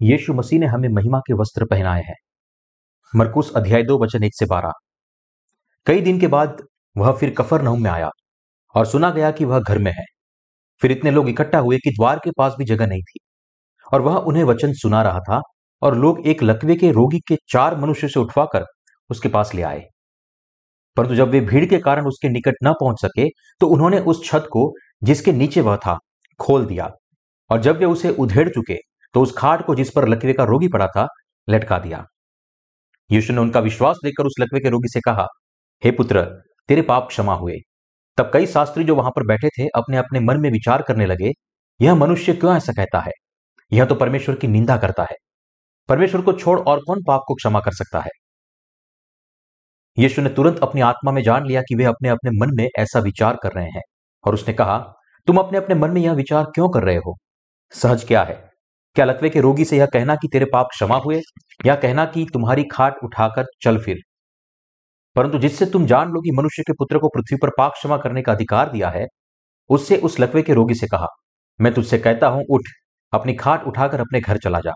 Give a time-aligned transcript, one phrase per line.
[0.00, 2.14] यीशु मसीह ने हमें महिमा के वस्त्र पहनाए हैं।
[3.16, 4.72] मरकुस अध्याय दो, वचन एक से बारह।
[5.86, 6.62] कई दिन के बाद
[6.96, 8.10] वह फिर कफर नहुम में आया
[8.74, 10.04] और सुना गया कि वह घर में है।
[10.82, 13.18] फिर इतने लोग इकट्ठा हुए कि द्वार के पास भी जगह नहीं थी
[13.92, 15.40] और वह उन्हें वचन सुना रहा था
[15.82, 18.64] और लोग एक लकवे के रोगी के चार मनुष्य से उठवाकर
[19.10, 19.82] उसके पास ले आए।
[20.96, 23.28] परंतु जब वे भीड़ के कारण उसके निकट न पहुँच सके
[23.60, 25.98] तो उन्होंने उस छत को, जिसके नीचे वह था,
[26.40, 26.90] खोल दिया
[27.50, 28.76] और जब वे उसे उधेड़ चुके
[29.14, 31.06] तो उस खाट को जिस पर लकवे का रोगी पड़ा था,
[31.48, 32.04] लटका दिया।
[33.10, 35.26] यीशु ने उनका विश्वास देखकर उस लकवे के रोगी से कहा,
[35.84, 37.54] हे पुत्र, तेरे पाप क्षमा हुए।
[38.16, 41.32] तब कई शास्त्री जो वहाँ पर बैठे थे अपने अपने मन में विचार करने लगे,
[41.80, 43.12] यह मनुष्य क्यों ऐसा कहता है?
[43.72, 45.16] यह तो परमेश्वर की निंदा करता है।
[45.88, 48.10] परमेश्वर को छोड़ और कौन पाप को क्षमा कर सकता है?
[49.98, 52.98] यीशु ने तुरंत अपनी आत्मा में जान लिया कि वे अपने अपने मन में ऐसा
[52.98, 53.82] विचार कर रहे हैं
[54.24, 54.92] और उसने कहा,
[55.26, 57.16] तुम अपने अपने मन में यह विचार क्यों कर रहे हो?
[57.72, 58.47] सहज क्या है?
[58.98, 61.20] क्या लकवे के रोगी से यह कहना कि तेरे पाप क्षमा हुए,
[61.66, 63.96] या कहना कि तुम्हारी खाट उठाकर चल फिर?
[65.16, 68.22] परंतु जिससे तुम जान लो कि मनुष्य के पुत्र को पृथ्वी पर पाप क्षमा करने
[68.22, 69.06] का अधिकार दिया है,
[69.68, 71.06] उससे उस लकवे के रोगी से कहा,
[71.60, 72.62] मैं तुझसे कहता हूँ, उठ,
[73.12, 74.72] अपनी खाट उठाकर अपने घर चला जा।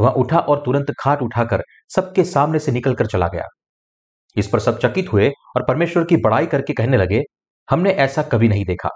[0.00, 1.62] वह उठा और तुरंत खाट उठाकर
[1.94, 3.44] सबके सामने से निकलकर चला गया।
[4.36, 7.22] इस पर सब चकित हुए और परमेश्वर की बड़ाई करके कहने लगे,
[7.70, 8.88] हमने ऐसा कभी नहीं देखा।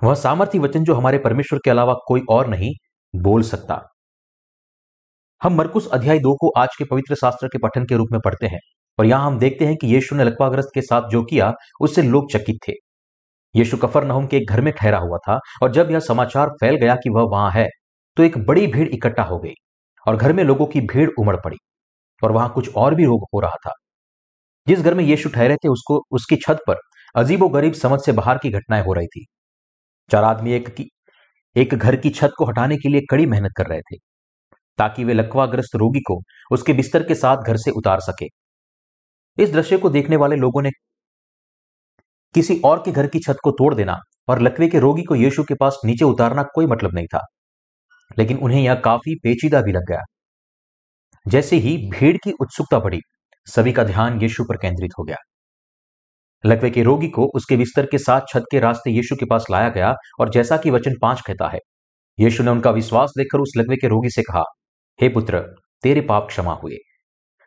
[0.00, 2.72] वह सामर्थ्य वचन जो हमारे परमेश्वर के अलावा कोई और नहीं
[3.14, 3.80] बोल सकता।
[5.40, 8.46] हम मरकुस अध्याय दो को आज के पवित्र शास्त्र के पठन के रूप में पढ़ते
[8.46, 8.58] हैं,
[8.98, 12.30] और यहाँ हम देखते हैं कि यीशु ने लकवाग्रस्त के साथ जो किया, उससे लोग
[12.32, 12.72] चकित थे।
[13.54, 16.76] यीशु कफर नहुम के एक घर में ठहरा हुआ था, और जब यह समाचार फैल
[16.76, 17.66] गया कि वह वहाँ है
[18.16, 19.52] तो एक बड़ी भीड़ इकट्ठा हो गई,
[20.06, 21.56] और घर में लोगों की भीड़ उमड़ पड़ी,
[22.22, 23.72] और वहाँ कुछ और भी रोग हो रहा था।
[24.66, 26.76] जिस घर में यीशु ठहरे थे, उसको, उसकी छत पर
[27.14, 29.26] अजीबो गरीब समझ से बाहर की घटनाएँ हो रही थी।
[30.10, 30.88] चार आदमी एक की,
[31.56, 33.96] एक घर की छत को हटाने के लिए कड़ी मेहनत कर रहे थे,
[34.78, 36.20] ताकि वे लकवाग्रस्त रोगी को
[36.52, 38.26] उसके बिस्तर के साथ घर से उतार सके।
[39.38, 40.70] इस दृश्य को देखने वाले लोगों ने
[42.34, 43.96] किसी और के घर की छत को तोड़ देना
[44.28, 47.20] और लकवे के रोगी को यीशु के पास नीचे उतारना कोई मतलब नहीं था,
[48.18, 50.00] लेकिन उन्हें यह काफ़ी पेचीदा भी लग गया।
[51.26, 53.00] जैसे ही भीड़ की उत्सुकता बढ़ी,
[53.46, 55.16] सभी का ध्यान यीशु पर केंद्रित हो गया।
[56.46, 59.68] लकवे के रोगी को उसके बिस्तर के साथ छत के रास्ते यीशु के पास लाया
[59.68, 61.58] गया और जैसा कि वचन पाँच कहता है।
[62.20, 64.42] यीशु ने उनका विश्वास देखकर उस लकवे के रोगी से कहा,
[65.00, 65.40] हे hey पुत्र,
[65.82, 66.76] तेरे पाप क्षमा हुए।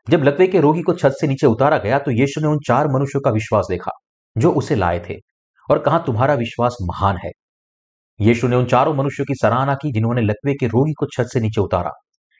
[0.09, 2.88] जब लकवे के रोगी को छत से नीचे उतारा गया तो यीशु ने उन चार
[2.88, 3.91] मनुष्यों का विश्वास देखा,
[4.38, 5.16] जो उसे लाए थे,
[5.72, 7.31] और कहा, तुम्हारा विश्वास महान है।
[8.22, 11.40] यीशु ने उन चारों मनुष्यों की सराहना की जिन्होंने लकवे के रोगी को छत से
[11.40, 11.91] नीचे उतारा,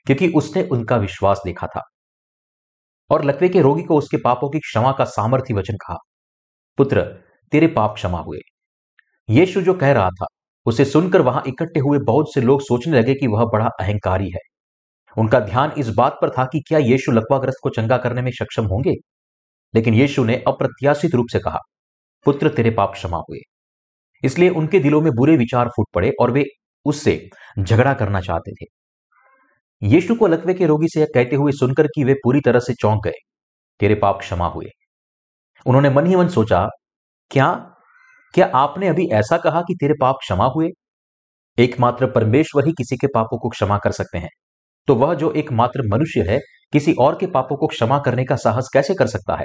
[0.06, 1.82] क्योंकि उसने उनका विश्वास देखा था।
[3.10, 5.96] और लकवे के रोगी को उसके पापों की क्षमा का सामर्थ्य वचन कहा
[6.78, 7.02] पुत्र,
[7.52, 8.38] तेरे पाप क्षमा हुए।
[9.30, 10.26] यीशु जो कह रहा था,
[10.66, 14.40] उसे सुनकर वहाँ इकट्ठे हुए बहुत से लोग सोचने लगे कि वह बड़ा अहंकारी है।
[15.18, 18.64] उनका ध्यान इस बात पर था कि क्या यीशु लकवाग्रस्त को चंगा करने में सक्षम
[18.64, 18.94] होंगे?
[19.74, 21.58] लेकिन यीशु ने अप्रत्याशित रूप से कहा,
[22.24, 23.38] पुत्र, तेरे पाप क्षमा हुए।
[24.24, 26.44] इसलिए उनके दिलों में बुरे विचार फूट पड़े और वे
[26.84, 27.28] उससे
[27.58, 28.66] झगड़ा करना चाहते थे।
[29.82, 33.04] यीशु को लकवे के रोगी से कहते हुए सुनकर कि वे पूरी तरह से चौंक
[33.04, 33.18] गए,
[33.80, 34.66] तेरे पाप क्षमा हुए।
[35.66, 36.68] उन्होंने मन ही मन सोचा,
[37.30, 37.74] क्या
[38.34, 40.68] क्या आपने अभी ऐसा कहा कि तेरे पाप क्षमा हुए?
[41.58, 44.28] एकमात्र परमेश्वर ही किसी के पापों को क्षमा कर सकते हैं।
[44.86, 46.38] तो वह जो एकमात्र मनुष्य है,
[46.72, 49.44] किसी और के पापों को क्षमा करने का साहस कैसे कर सकता है?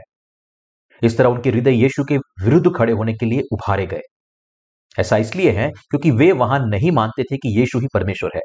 [1.04, 4.02] इस तरह उनके हृदय यीशु के विरुद्ध खड़े होने के लिए उभारे गए।
[5.00, 8.42] ऐसा इसलिए है क्योंकि वे वहाँ नहीं मानते थे कि यीशु ही परमेश्वर है।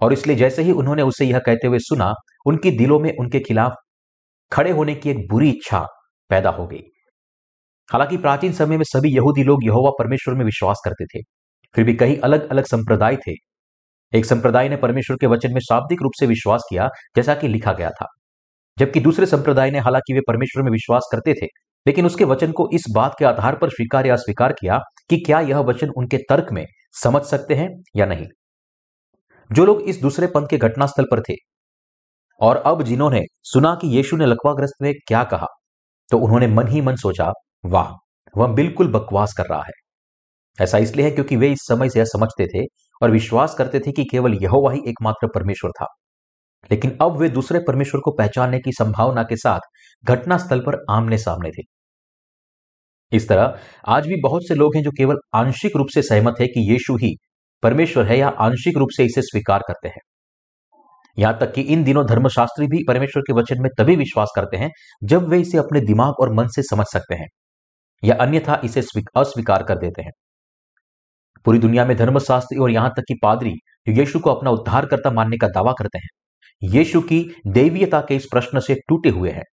[0.00, 2.12] और इसलिए जैसे ही उन्होंने उसे यह कहते हुए सुना,
[2.46, 3.72] उनके दिलों में उनके खिलाफ
[4.52, 5.86] खड़े होने की एक बुरी इच्छा
[6.30, 6.82] पैदा हो गई।
[7.92, 11.22] हालाँकि प्राचीन समय में सभी यहूदी लोग यहोवा परमेश्वर में विश्वास करते थे,
[11.74, 13.34] फिर भी कई अलग अलग संप्रदाय थे।
[14.12, 17.72] एक संप्रदाय ने परमेश्वर के वचन में शाब्दिक रूप से विश्वास किया, जैसा कि लिखा
[17.72, 18.06] गया था।
[18.78, 21.46] जबकि दूसरे संप्रदाय ने हालाँकि वे परमेश्वर में विश्वास करते थे,
[21.86, 24.78] लेकिन उसके वचन को इस बात के आधार पर स्वीकार या अस्वीकार किया
[25.10, 26.64] कि क्या यह वचन उनके तर्क में
[27.02, 28.26] समझ सकते हैं या नहीं।
[29.50, 31.34] जो लोग इस दूसरे पंथ के घटनास्थल पर थे,
[32.40, 35.46] और अब जिन्होंने सुना कि यीशु ने लकवाग्रस्त में क्या कहा
[36.10, 37.32] तो उन्होंने मन ही मन सोचा
[37.64, 37.92] वाह,
[38.40, 39.72] वह बिल्कुल बकवास कर रहा है।
[40.62, 42.66] ऐसा इसलिए है क्योंकि वे इस समय से यह समझते थे
[43.02, 45.86] और विश्वास करते थे कि केवल यह ही एकमात्र परमेश्वर था।
[46.70, 49.60] लेकिन अब वे दूसरे परमेश्वर को पहचानने की संभावना के साथ
[50.04, 51.62] घटनास्थल पर आमने सामने थे।
[53.12, 56.46] इस तरह, आज भी बहुत से लोग हैं जो केवल आंशिक रूप से सहमत है
[56.46, 57.16] कि यीशु ही
[57.62, 60.00] परमेश्वर है या आंशिक रूप से इसे स्वीकार करते हैं।
[61.18, 64.70] यहाँ तक कि इन दिनों धर्मशास्त्री भी परमेश्वर के वचन में तभी विश्वास करते हैं
[65.04, 67.28] जब वे इसे अपने दिमाग और मन से समझ सकते हैं।
[68.02, 68.80] या अन्यथा इसे
[69.16, 70.10] अस्वीकार कर देते हैं।
[71.46, 73.54] पूरी दुनिया में धर्मशास्त्री और यहाँ तक कि पादरी
[73.88, 76.08] यीशु को अपना उद्धारकर्ता मानने का दावा करते हैं।
[76.62, 79.44] यीशु की देवीयता के इस प्रश्न से टूटे हुए हैं।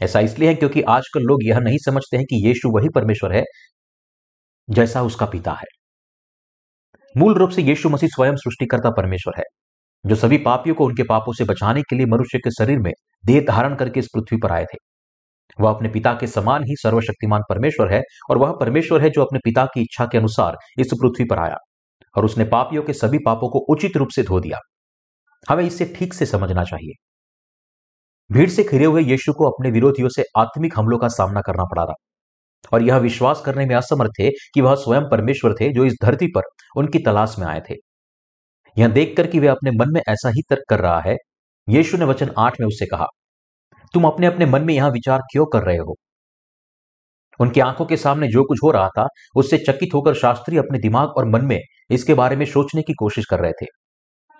[0.00, 3.42] ऐसा इसलिए है क्योंकि आजकल लोग यह नहीं समझते हैं कि यीशु वही परमेश्वर है
[4.68, 5.66] जैसा उसका पिता है।
[7.14, 9.44] मूल रूप से यीशु मसीह स्वयं सृष्टिकर्ता परमेश्वर है,
[10.04, 12.92] जो सभी पापियों को उनके पापों से बचाने के लिए मनुष्य के शरीर में
[13.24, 14.78] देह धारण करके इस पृथ्वी पर आए थे।
[15.60, 19.38] वह अपने पिता के समान ही सर्वशक्तिमान परमेश्वर है और वह परमेश्वर है जो अपने
[19.44, 21.56] पिता की इच्छा के अनुसार इस पृथ्वी पर आया
[22.16, 24.58] और उसने पापियों के सभी पापों को उचित रूप से धो दिया।
[25.48, 26.92] हमें इसे ठीक से समझना चाहिए।
[28.32, 31.82] भीड़ से खिरे हुए यीशु को अपने विरोधियों से आत्मिक हमलों का सामना करना पड़ा
[31.82, 31.94] रहा
[32.72, 36.26] और यह विश्वास करने में असमर्थ थे कि वह स्वयं परमेश्वर थे जो इस धरती
[36.26, 36.42] पर
[36.76, 37.74] उनकी तलाश में आए थे।
[38.78, 41.16] यह देखकर कि वे अपने मन में ऐसा ही तर्क कर रहा है,
[41.68, 43.06] यीशु ने वचन आठ में उससे कहा
[43.94, 45.96] तुम अपने अपने मन में यहाँ विचार क्यों कर रहे हो?
[47.40, 49.06] उनकी आँखों के सामने जो कुछ हो रहा था,
[49.36, 51.60] उससे चकित होकर शास्त्री अपने दिमाग और मन में
[51.90, 53.66] इसके बारे में सोचने की कोशिश कर रहे थे।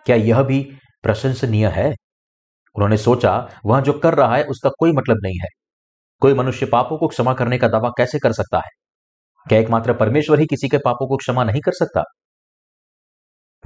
[0.07, 0.73] क्या यह भी
[1.03, 1.89] प्रशंसनीय है?
[2.75, 5.49] उन्होंने सोचा, वह जो कर रहा है, उसका कोई मतलब नहीं है।
[6.21, 8.71] कोई मनुष्य पापों को क्षमा करने का दावा कैसे कर सकता है?
[9.49, 12.03] क्या एकमात्र परमेश्वर ही किसी के पापों को क्षमा नहीं कर सकता?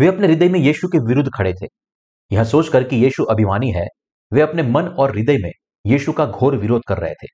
[0.01, 1.67] वे अपने हृदय में यीशु के विरुद्ध खड़े थे।
[2.33, 3.87] यह सोचकर कि यीशु अभिमानी है,
[4.33, 5.51] वे अपने मन और हृदय में
[5.87, 7.27] यीशु का घोर विरोध कर रहे थे।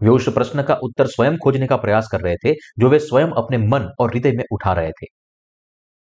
[0.00, 3.28] वे उस प्रश्न का उत्तर स्वयं खोजने का प्रयास कर रहे थे, जो वे स्वयं
[3.28, 5.06] अपने मन और हृदय में उठा रहे थे।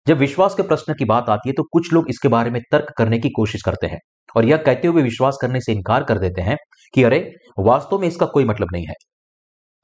[0.06, 2.93] जब विश्वास के प्रश्न की बात आती है तो कुछ लोग इसके बारे में तर्क
[2.99, 3.99] करने की कोशिश करते हैं
[4.37, 6.56] और यह कहते हुए विश्वास करने से इनकार कर देते हैं
[6.94, 8.94] कि, अरे, वास्तव में इसका कोई मतलब नहीं है।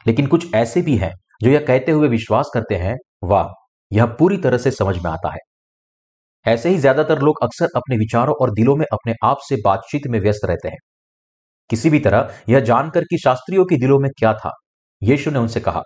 [0.06, 1.12] लेकिन कुछ ऐसे भी हैं,
[1.42, 3.48] जो यह कहते हुए विश्वास करते हैं, वाह,
[3.92, 5.38] यह पूरी तरह से समझ में आता है।
[6.46, 10.20] ऐसे ही ज़्यादातर लोग अक्सर अपने विचारों और दिलों में अपने आप से बातचीत में
[10.20, 10.78] व्यस्त रहते हैं।
[11.70, 14.52] किसी भी तरह यह जानकर कि शास्त्रियों के दिलों में क्या था।
[15.02, 15.82] यीशु ने उनसे कहा,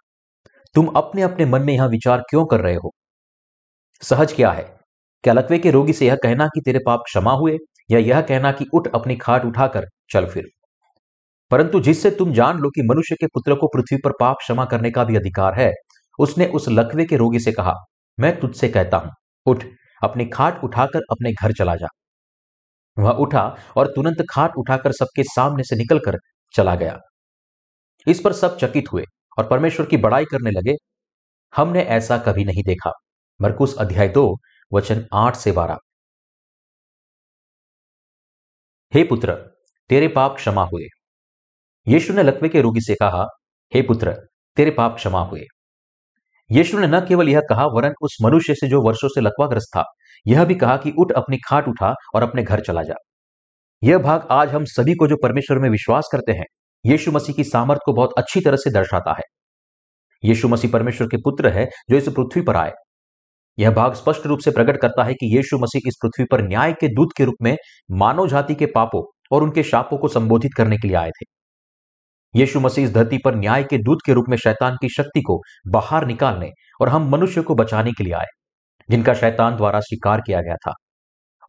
[0.74, 2.92] तुम अपने अपने मन में यह विचार क्यों कर रहे हो?
[4.02, 4.76] सहज क्या है?
[5.24, 7.56] क्या लकवे के रोगी से यह कहना कि तेरे पाप क्षमा हुए,
[7.90, 10.44] या यह कहना कि उठ अपनी खाट उठाकर चल फिर?
[11.50, 14.90] परंतु जिससे तुम जान लो कि मनुष्य के पुत्र को पृथ्वी पर पाप क्षमा करने
[14.90, 15.72] का भी अधिकार है,
[16.18, 17.74] उसने उस लकवे के रोगी से कहा,
[18.20, 19.10] मैं तुझसे कहता हूँ,
[19.46, 19.64] उठ,
[20.02, 21.86] अपनी खाट उठाकर अपने घर चला जा।
[22.98, 26.18] वह उठा और तुरंत खाट उठाकर सबके सामने से निकलकर
[26.56, 26.98] चला गया।
[28.06, 29.04] इस पर सब चकित हुए
[29.38, 30.74] और परमेश्वर की बड़ाई करने लगे।
[31.56, 32.92] हमने ऐसा कभी नहीं देखा।
[33.42, 34.36] मरकुस अध्याय दो,
[34.72, 35.78] वचन आठ से बारह।
[38.94, 39.34] हे पुत्र,
[39.88, 40.86] तेरे पाप क्षमा हुए।
[41.88, 43.24] यीशु ने लकवे के रोगी से कहा,
[43.74, 44.14] हे पुत्र,
[44.56, 45.42] तेरे पाप क्षमा हुए।
[46.50, 49.84] यीशु ने न केवल यह कहा, वरन उस मनुष्य से जो वर्षों से लकवाग्रस्त था
[50.26, 52.94] यह भी कहा कि उठ अपनी खाट उठा और अपने घर चला जा।
[53.82, 56.44] यह भाग आज हम सभी को जो परमेश्वर में विश्वास करते हैं,
[56.86, 59.22] यीशु मसीह की सामर्थ को बहुत अच्छी तरह से दर्शाता है।
[60.24, 62.72] यीशु मसीह परमेश्वर के पुत्र है, जो इस पृथ्वी पर आए।
[63.58, 66.72] यह भाग स्पष्ट रूप से प्रकट करता है कि यीशु मसीह इस पृथ्वी पर न्याय
[66.72, 67.56] के दूत के रूप में
[67.90, 71.24] मानव जाति के पापों और उनके शापों को संबोधित करने के लिए आए थे।
[72.38, 75.42] यीशु मसीह इस धरती पर न्याय के दूत के रूप में शैतान की शक्ति को
[75.66, 76.50] बाहर निकालने
[76.80, 78.26] और हम मनुष्य को बचाने के लिए आए।
[78.90, 80.72] जिनका शैतान द्वारा स्वीकार किया गया था।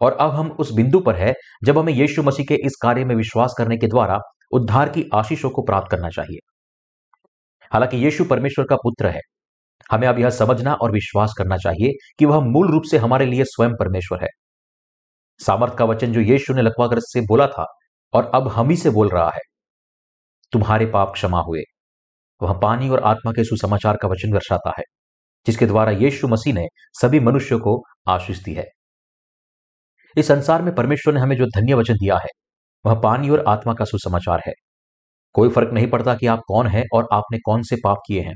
[0.01, 3.15] और अब हम उस बिंदु पर है, जब हमें यीशु मसीह के इस कार्य में
[3.15, 4.19] विश्वास करने के द्वारा
[4.51, 6.37] उद्धार की आशीषों को प्राप्त करना चाहिए।
[7.73, 9.21] हालाँकि यीशु परमेश्वर का पुत्र है,
[9.91, 13.43] हमें अब यह समझना और विश्वास करना चाहिए कि वह मूल रूप से हमारे लिए
[13.43, 14.29] स्वयं परमेश्वर है।
[15.39, 17.65] सामर्थ का वचन जो यीशु ने लकवाग्रस्त से बोला था,
[18.13, 19.39] और अब हम ही से बोल रहा है,
[20.51, 21.61] तुम्हारे पाप क्षमा हुए।
[22.41, 24.83] वह पानी और आत्मा के सुसमाचार का वचन दर्शाता है।
[25.47, 26.67] जिसके द्वारा यीशु मसीह ने
[27.01, 28.65] सभी मनुष्यों को आशीष दी है।
[30.17, 32.29] इस संसार में परमेश्वर ने हमें जो धन्य वचन दिया है,
[32.85, 34.53] वह पानी और आत्मा का सुसमाचार है।
[35.33, 38.35] कोई फ़र्क नहीं पड़ता कि आप कौन हैं और आपने कौन से पाप किए हैं।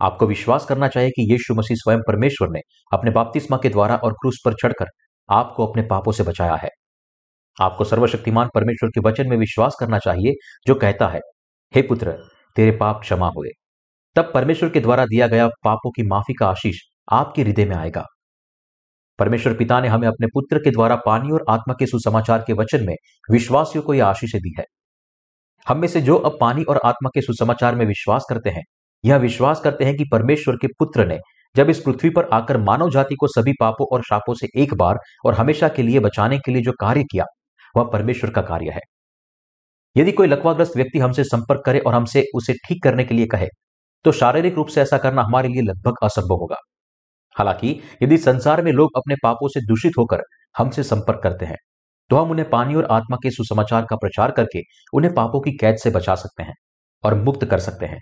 [0.00, 2.60] आपको विश्वास करना चाहिए कि यीशु मसीह स्वयं परमेश्वर ने
[2.92, 4.86] अपने बाप्तिस्मा के द्वारा और क्रूस पर चढ़कर
[5.30, 6.68] आपको अपने पापों से बचाया है।
[7.60, 10.32] आपको सर्वशक्तिमान परमेश्वर के वचन में विश्वास करना चाहिए,
[10.66, 11.20] जो कहता है,
[11.74, 12.12] हे पुत्र,
[12.56, 13.48] तेरे पाप क्षमा हुए।
[14.16, 16.76] तब परमेश्वर के द्वारा दिया गया पापों की माफ़ी का आशीष
[17.12, 18.04] आपके हृदय में आएगा।
[19.18, 22.86] परमेश्वर पिता ने हमें अपने पुत्र के द्वारा पानी और आत्मा के सुसमाचार के वचन
[22.86, 22.94] में
[23.30, 24.64] विश्वासियों को यह आशीष दी है।
[25.68, 28.62] हम में से जो अब पानी और आत्मा के सुसमाचार में विश्वास करते हैं,
[29.04, 31.18] यह विश्वास करते हैं कि परमेश्वर के पुत्र ने
[31.56, 34.98] जब इस पृथ्वी पर आकर मानव जाति को सभी पापों और शापों से एक बार
[35.26, 37.24] और हमेशा के लिए बचाने के लिए जो कार्य किया,
[37.76, 38.80] वह परमेश्वर का कार्य है।
[39.96, 43.46] यदि कोई लकवाग्रस्त व्यक्ति हमसे संपर्क करे और हमसे उसे ठीक करने के लिए कहे
[44.04, 46.56] तो शारीरिक रूप से ऐसा करना हमारे लिए लगभग असंभव होगा।
[47.36, 50.22] हालाँकि, यदि संसार में लोग अपने पापों से दूषित होकर
[50.54, 51.56] हमसे संपर्क करते हैं
[52.10, 54.60] तो हम उन्हें पानी और आत्मा के सुसमाचार का प्रचार करके
[54.92, 56.54] उन्हें पापों की कैद से बचा सकते हैं
[57.04, 57.98] और मुक्त कर सकते हैं,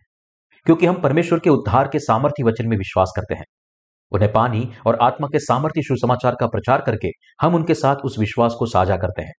[0.66, 3.44] क्योंकि हम परमेश्वर के उद्धार के सामर्थ्य वचन में विश्वास करते हैं।
[4.12, 7.08] उन्हें पानी और आत्मा के सामर्थ्य सुसमाचार का प्रचार करके
[7.40, 9.32] हम उनके साथ उस विश्वास को साझा करते हैं,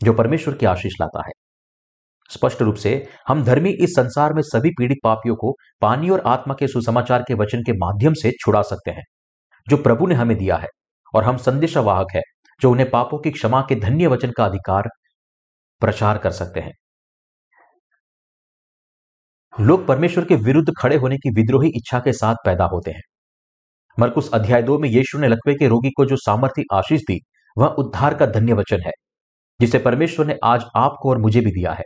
[0.00, 1.32] जो परमेश्वर की आशीष लाता है।
[2.30, 6.54] स्पष्ट रूप से, हम धर्मी इस संसार में सभी पीड़ित पापियों को पानी और आत्मा
[6.54, 9.04] के सुसमाचार के वचन के माध्यम से छुड़ा सकते हैं,
[9.68, 10.68] जो प्रभु ने हमें दिया है,
[11.14, 12.22] और हम संदेशवाहक है,
[12.60, 14.88] जो उन्हें पापों की क्षमा के धन्य वचन का अधिकार
[15.80, 16.72] प्रचार कर सकते हैं।
[19.60, 23.02] लोग परमेश्वर के विरुद्ध खड़े होने की विद्रोही इच्छा के साथ पैदा होते हैं।
[23.98, 27.20] मरकुस अध्याय दो में यीशु ने लकवे के रोगी को जो सामर्थ्य आशीष दी,
[27.58, 28.92] वह उद्धार का धन्य वचन है,
[29.60, 31.84] जिसे परमेश्वर ने आज आपको और मुझे भी दिया है।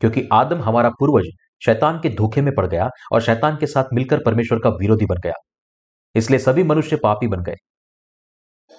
[0.00, 1.30] क्योंकि आदम हमारा पूर्वज
[1.64, 5.16] शैतान के धोखे में पड़ गया और शैतान के साथ मिलकर परमेश्वर का विरोधी बन
[5.16, 5.32] गया।
[6.14, 7.54] इसलिए सभी मनुष्य पापी बन गए।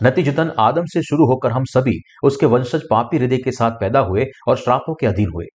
[0.04, 4.26] नतीजतन आदम से शुरू होकर हम सभी उसके वंशज पापी हृदय के साथ पैदा हुए
[4.48, 5.46] और श्रापों के अधीन हुए।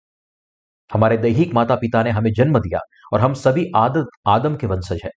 [0.93, 2.79] हमारे दैहिक माता पिता ने हमें जन्म दिया
[3.13, 5.11] और हम सभी आदत आदम के वंशज हैं।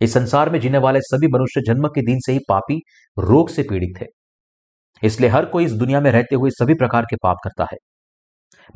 [0.00, 2.80] इस संसार में जीने वाले सभी मनुष्य जन्म के दिन से ही पापी,
[3.18, 4.06] रोग से पीड़ित थे।
[5.02, 7.76] इसलिए हर कोई इस दुनिया में रहते हुए सभी प्रकार के पाप करता है।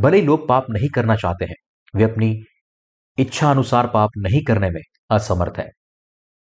[0.00, 1.54] भले ही लोग पाप नहीं करना चाहते हैं,
[1.94, 2.44] वे अपनी
[3.18, 4.80] इच्छा अनुसार पाप नहीं करने में
[5.10, 5.68] असमर्थ है।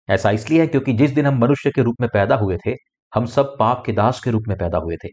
[0.09, 2.75] ऐसा इसलिए है क्योंकि जिस दिन हम मनुष्य के रूप में पैदा हुए थे,
[3.13, 5.09] हम सब पाप के दास के रूप में पैदा हुए थे।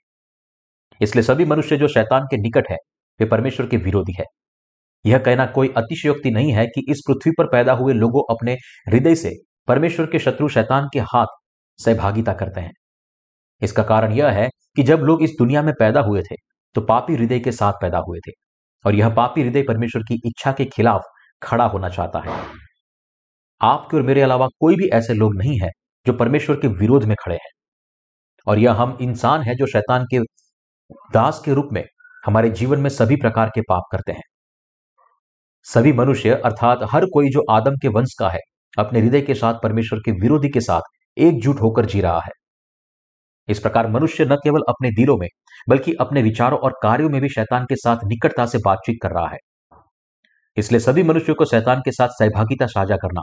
[1.01, 2.77] इसलिए सभी मनुष्य जो शैतान के निकट है,
[3.19, 4.25] वे परमेश्वर के विरोधी है।
[5.05, 8.53] यह कहना कोई अतिशयोक्ति नहीं है कि इस पृथ्वी पर पैदा हुए लोगों अपने
[8.89, 9.31] हृदय से
[9.67, 11.27] परमेश्वर के शत्रु शैतान के हाथ
[11.79, 12.71] सहभागिता करते हैं।
[13.61, 16.35] इसका कारण यह है कि जब लोग इस दुनिया में पैदा हुए थे
[16.77, 18.31] तो पापी हृदय के साथ पैदा हुए थे
[18.85, 21.01] और यह पापी हृदय परमेश्वर की इच्छा के खिलाफ
[21.43, 22.45] खड़ा होना चाहता है।
[23.61, 25.69] आपके और मेरे अलावा कोई भी ऐसे लोग नहीं है
[26.07, 27.49] जो परमेश्वर के विरोध में खड़े हैं।
[28.47, 30.19] और यह हम इंसान है जो शैतान के
[31.13, 31.83] दास के रूप में
[32.25, 34.23] हमारे जीवन में सभी प्रकार के पाप करते हैं।
[35.63, 38.39] सभी मनुष्य अर्थात हर कोई जो आदम के वंश का है,
[38.79, 40.81] अपने हृदय के साथ परमेश्वर के विरोधी के साथ
[41.17, 42.31] एकजुट होकर जी रहा है।
[43.47, 45.27] इस प्रकार मनुष्य न केवल अपने दिलों में
[45.69, 49.27] बल्कि अपने विचारों और कार्यों में भी शैतान के साथ निकटता से बातचीत कर रहा
[49.27, 49.37] है।
[50.57, 53.21] इसलिए सभी मनुष्यों को शैतान के साथ सहभागिता साझा करना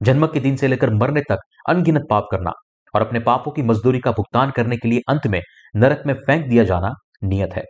[0.00, 2.52] जन्म के दिन से लेकर मरने तक अनगिनत पाप करना
[2.94, 5.40] और अपने पापों की मजदूरी का भुगतान करने के लिए अंत में
[5.74, 6.92] नरक में फेंक दिया जाना
[7.24, 7.64] नियत है।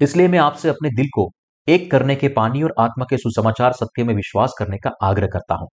[0.00, 1.28] इसलिए मैं आपसे अपने दिल को
[1.68, 5.54] एक करने के पानी और आत्मा के सुसमाचार सत्य में विश्वास करने का आग्रह करता
[5.54, 5.68] हूँ,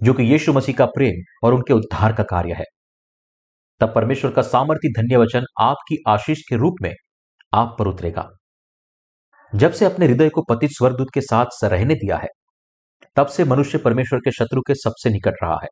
[0.00, 2.64] जो कि यीशु मसीह का प्रेम और उनके उद्धार का कार्य है।
[3.80, 6.94] तब परमेश्वर का सामर्थ्य, धन्य वचन आपकी आशीष के रूप में
[7.54, 8.28] आप पर उतरेगा।
[9.54, 12.28] जब से अपने हृदय को पतित स्वरदूत के साथ रहने दिया है,
[13.16, 15.68] तब से मनुष्य परमेश्वर के शत्रु के सबसे निकट रहा है।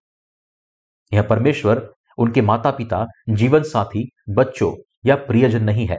[1.13, 4.75] यह परमेश्वर, उनके माता पिता जीवन साथी बच्चों
[5.07, 5.97] या प्रियजन नहीं है।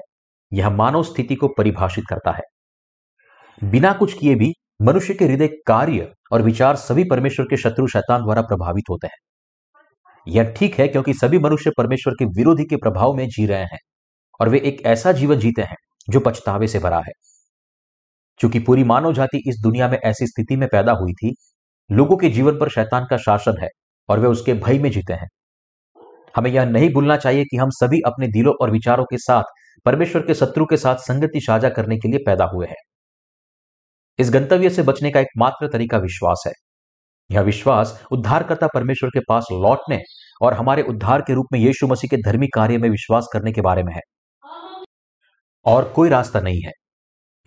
[0.54, 2.42] यह मानव स्थिति को परिभाषित करता है।
[3.64, 8.24] बिना कुछ किए भी मनुष्य के हृदय कार्य और विचार सभी परमेश्वर के शत्रु शैतान
[8.24, 9.27] द्वारा प्रभावित होते हैं।
[10.28, 13.78] यह ठीक है क्योंकि सभी मनुष्य परमेश्वर के विरोधी के प्रभाव में जी रहे हैं
[14.42, 15.76] और वे एक ऐसा जीवन जीते हैं
[16.10, 17.12] जो पछतावे से भरा है।
[18.40, 21.36] चूँकि पूरी मानव जाति इस दुनिया में ऐसी स्थिति में पैदा हुई थी,
[21.92, 23.70] लोगों के जीवन पर शैतान का शासन है
[24.10, 25.28] और वे उसके भय में जीते हैं।
[26.36, 29.44] हमें यह नहीं भूलना चाहिए कि हम सभी अपने दिलों और विचारों के साथ,
[29.86, 32.82] परमेश्वर के शत्रु के साथ संगति साझा करने के लिए पैदा हुए हैं।
[34.20, 36.54] इस गंतव्य से बचने का एकमात्र तरीका विश्वास है।
[37.32, 40.00] यह विश्वास उद्धारकर्ता परमेश्वर के पास लौटने
[40.42, 43.62] और हमारे उद्धार के रूप में यीशु मसीह के धर्मी कार्य में विश्वास करने के
[43.62, 44.02] बारे में है।
[45.66, 46.72] और कोई रास्ता नहीं है।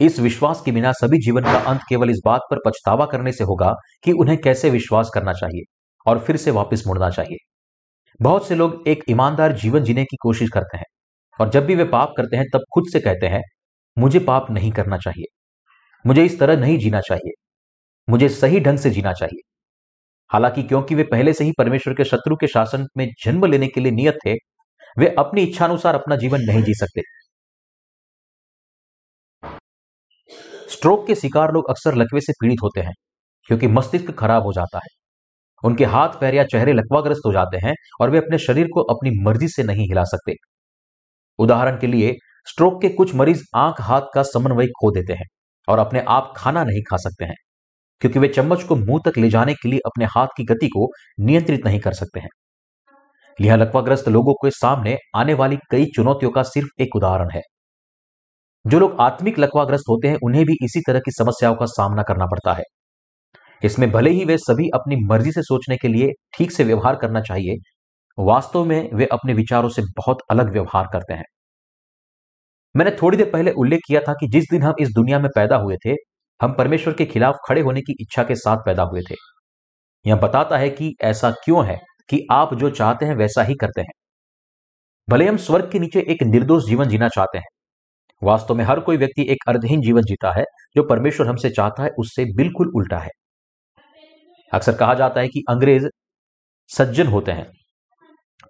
[0.00, 3.44] इस विश्वास के बिना सभी जीवन का अंत केवल इस बात पर पछतावा करने से
[3.44, 5.62] होगा कि उन्हें कैसे विश्वास करना चाहिए
[6.06, 7.36] और फिर से वापस मुड़ना चाहिए।
[8.22, 10.84] बहुत से लोग एक ईमानदार जीवन जीने की कोशिश करते हैं
[11.40, 13.42] और जब भी वे पाप करते हैं तब खुद से कहते हैं,
[13.98, 15.24] मुझे पाप नहीं करना चाहिए।
[16.06, 17.32] मुझे इस तरह नहीं जीना चाहिए।
[18.10, 19.49] मुझे सही ढंग से जीना चाहिए।
[20.30, 23.80] हालाँकि क्योंकि वे पहले से ही परमेश्वर के शत्रु के शासन में जन्म लेने के
[23.80, 24.34] लिए नियत थे,
[24.96, 27.02] वे अपनी इच्छानुसार अपना जीवन नहीं जी सकते।
[30.70, 32.92] स्ट्रोक के शिकार लोग अक्सर लकवे से पीड़ित होते हैं,
[33.48, 34.88] क्योंकि मस्तिष्क खराब हो जाता है।
[35.64, 39.10] उनके हाथ, पैर या चेहरे लकवाग्रस्त हो जाते हैं और वे अपने शरीर को अपनी
[39.24, 40.34] मर्ज़ी से नहीं हिला सकते।
[41.38, 45.26] उदाहरण के लिए, स्ट्रोक के कुछ मरीज़ आँख, हाथ का समन्वय खो देते हैं
[45.68, 47.34] और अपने आप खाना नहीं खा सकते हैं।
[48.02, 50.88] क्योंकि वे चम्मच को मुँह तक ले जाने के लिए अपने हाथ की गति को
[51.20, 52.28] नियंत्रित नहीं कर सकते हैं।
[53.38, 57.42] यह लकवाग्रस्त लोगों के सामने आने वाली कई चुनौतियों का सिर्फ़ एक उदाहरण है।
[58.64, 62.26] जो लोग आत्मिक लकवाग्रस्त होते हैं, उन्हें भी इसी तरह की समस्याओं का सामना करना
[62.26, 62.62] पड़ता है।
[63.62, 67.20] इसमें भले ही वे सभी अपनी मर्ज़ी से सोचने के लिए ठीक से व्यवहार करना
[67.20, 67.56] चाहिए,
[68.18, 71.24] वास्तव में वे अपने विचारों से बहुत अलग व्यवहार करते हैं।
[72.74, 75.56] मैंने थोड़ी देर पहले उल्लेख किया था कि जिस दिन हम इस दुनिया में पैदा
[75.56, 75.94] हुए थे
[76.40, 79.14] हम परमेश्वर के खिलाफ खड़े होने की इच्छा के साथ पैदा हुए थे।
[80.04, 81.78] यह बताता है कि ऐसा क्यों है
[82.10, 83.92] कि आप जो चाहते हैं वैसा ही करते हैं।
[85.08, 87.46] भले हम स्वर्ग के नीचे एक निर्दोष जीवन जीना चाहते हैं,
[88.22, 90.44] वास्तव में हर कोई व्यक्ति एक अर्धहीन जीवन जीता है,
[90.76, 93.10] जो परमेश्वर हमसे चाहता है उससे बिल्कुल उल्टा है।
[94.52, 95.86] अक्सर कहा जाता है कि अंग्रेज़
[96.70, 97.46] सज्जन होते हैं,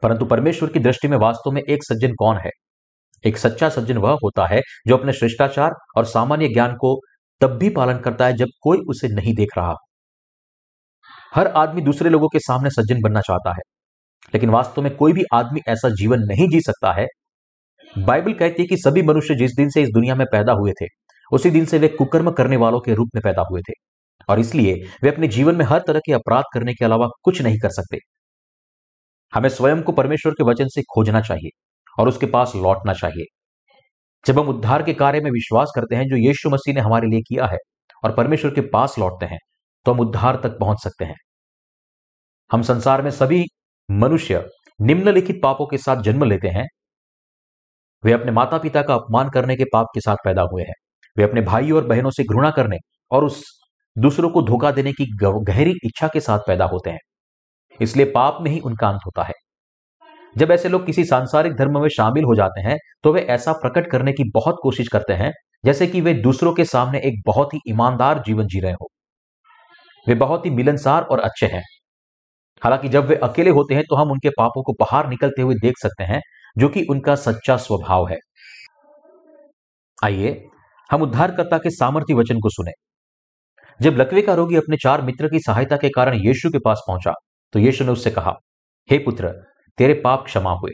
[0.03, 2.51] परंतु परमेश्वर की दृष्टि में वास्तव में एक सज्जन कौन है?
[3.25, 6.99] एक सच्चा सज्जन वह होता है जो अपने शिष्टाचार और सामान्य ज्ञान को
[7.41, 9.75] तब भी पालन करता है जब कोई उसे नहीं देख रहा
[11.35, 13.63] हर आदमी दूसरे लोगों के सामने सज्जन बनना चाहता है,
[14.33, 17.07] लेकिन वास्तव में कोई भी आदमी ऐसा जीवन नहीं जी सकता है।
[17.91, 20.87] बाइबल कहती है कि सभी मनुष्य जिस दिन से इस दुनिया में पैदा हुए थे,
[21.33, 23.73] उसी दिन से वे कुकर्म करने वालों के रूप में पैदा हुए थे,
[24.29, 27.59] और इसलिए वे अपने जीवन में हर तरह के अपराध करने के अलावा कुछ नहीं
[27.59, 27.99] कर सकते।
[29.33, 31.51] हमें स्वयं को परमेश्वर के वचन से खोजना चाहिए
[31.99, 33.25] और उसके पास लौटना चाहिए।
[34.25, 37.21] जब हम उद्धार के कार्य में विश्वास करते हैं जो यीशु मसीह ने हमारे लिए
[37.21, 37.59] किया है
[38.05, 39.39] और परमेश्वर के पास लौटते हैं
[39.87, 41.17] तो हम उद्धार तक पहुँच सकते हैं।
[42.51, 43.45] हम संसार में सभी
[43.89, 44.45] मनुष्य
[44.81, 46.67] निम्नलिखित पापों के साथ जन्म लेते हैं।
[48.05, 50.75] वे अपने माता पिता का अपमान करने के पाप के साथ पैदा हुए हैं।
[51.17, 52.77] वे अपने भाइयों और बहनों से घृणा करने
[53.11, 53.43] और उस
[53.97, 56.99] दूसरों को धोखा देने की गहरी इच्छा के साथ पैदा होते हैं।
[57.81, 59.33] इसलिए पाप में ही उनका अंत होता है।
[60.35, 63.91] जब ऐसे लोग किसी सांसारिक धर्म में शामिल हो जाते हैं तो वे ऐसा प्रकट
[63.91, 65.33] करने की बहुत कोशिश करते हैं,
[65.65, 68.89] जैसे कि वे दूसरों के सामने एक बहुत ही ईमानदार जीवन जी रहे हो।
[70.07, 71.63] वे बहुत ही मिलनसार और अच्छे हैं।
[72.63, 75.79] हालाँकि जब वे अकेले होते हैं तो हम उनके पापों को बाहर निकलते हुए देख
[75.79, 76.21] सकते हैं,
[76.57, 78.19] जो कि उनका सच्चा स्वभाव है।
[79.99, 80.37] आइए,
[80.91, 82.73] हम उद्धारकर्ता के सामर्थ्य वचन को सुने।
[83.81, 87.13] जब लकवे का रोगी अपने चार मित्र की सहायता के कारण यीशु के पास पहुँचा
[87.55, 88.35] तो यीशु ने उससे कहा,
[88.89, 89.33] हे पुत्र
[89.81, 90.71] तेरे पाप क्षमा हुए।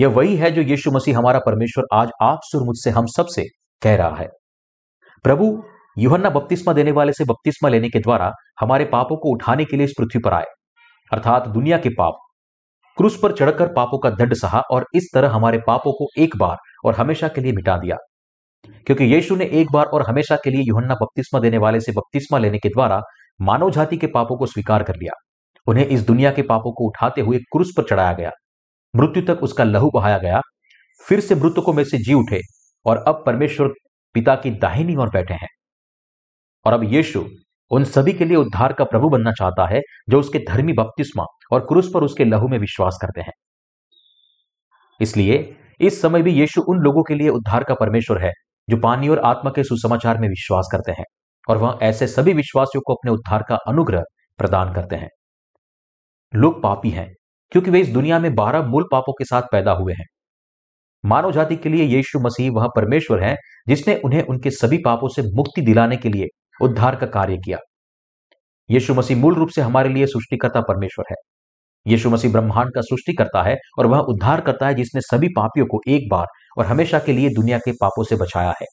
[0.00, 3.44] यह वही है जो यीशु मसीह हमारा परमेश्वर आज आपसे और मुझसे हम सबसे
[3.82, 4.28] कह रहा है।
[5.24, 5.62] प्रभु,
[5.98, 9.84] युहन्ना बपतिस्मा देने वाले से बपतिस्मा लेने के द्वारा हमारे पापों को उठाने के लिए
[9.84, 10.44] इस पृथ्वी पर आए,
[11.12, 12.14] अर्थात दुनिया के पाप।
[12.96, 16.56] क्रूस पर चढ़कर पापों का दंड सहा और इस तरह हमारे पापों को एक बार
[16.84, 17.96] और हमेशा के लिए मिटा दिया।
[18.86, 22.38] क्योंकि यीशु ने एक बार और हमेशा के लिए युहन्ना बपतिस्मा देने वाले से बपतिस्मा
[22.38, 23.00] लेने के द्वारा
[23.40, 25.12] मानव जाति के पापों को स्वीकार कर लिया।
[25.66, 28.30] उन्हें इस दुनिया के पापों को उठाते हुए क्रूस पर चढ़ाया गया।
[28.96, 30.40] मृत्यु तक उसका लहू बहाया गया।
[31.06, 32.40] फिर से मृतकों में से जी उठे
[32.86, 33.68] और अब परमेश्वर
[34.14, 35.48] पिता की दाहिनी ओर बैठे हैं।
[36.64, 37.24] और अब यीशु
[37.70, 41.60] उन सभी के लिए उद्धार का प्रभु बनना चाहता है जो उसके धर्मी बपतिस्मा और
[41.60, 43.32] क्रूस पर उसके लहू में विश्वास करते हैं।
[45.00, 48.32] इसलिए इस समय भी यीशु उन लोगों के लिए उद्धार का परमेश्वर है
[48.68, 51.04] जो पानी और आत्मा के सुसमाचार में विश्वास करते हैं
[51.48, 54.02] और वह ऐसे सभी विश्वासियों को अपने उद्धार का अनुग्रह
[54.38, 55.08] प्रदान करते हैं।
[56.34, 57.12] लोग पापी हैं,
[57.52, 60.06] क्योंकि वे इस दुनिया में बारह मूल पापों के साथ पैदा हुए हैं।
[61.04, 63.36] मानव जाति के लिए यीशु मसीह वह परमेश्वर है,
[63.68, 66.26] जिसने उन्हें उनके सभी पापों से मुक्ति दिलाने के लिए
[66.62, 67.58] उद्धार का कार्य किया।
[68.70, 71.16] यीशु मसीह मूल रूप से हमारे लिए सृष्टिकर्ता परमेश्वर है।
[71.86, 75.66] यीशु मसीह ब्रह्मांड का सृष्टि करता है और वह उद्धार करता है जिसने सभी पापियों
[75.66, 76.26] को एक बार
[76.58, 78.66] और हमेशा के लिए दुनिया के पापों से बचाया है।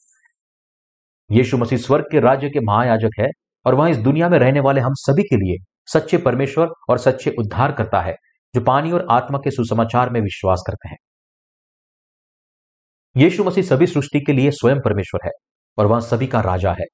[1.30, 3.28] यीशु मसीह स्वर्ग के राज्य के महायाजक है
[3.66, 5.56] और वह इस दुनिया में रहने वाले हम सभी के लिए
[5.92, 8.14] सच्चे परमेश्वर और सच्चे उद्धार करता है,
[8.54, 10.96] जो पानी और आत्मा के सुसमाचार में विश्वास करते हैं।
[13.16, 15.30] यीशु मसीह सभी सृष्टि के लिए स्वयं परमेश्वर है
[15.78, 16.84] और वह सभी का राजा है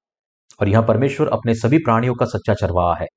[0.61, 3.07] और यह परमेश्वर अपने सभी प्राणियों का सच्चा चरवाहा है।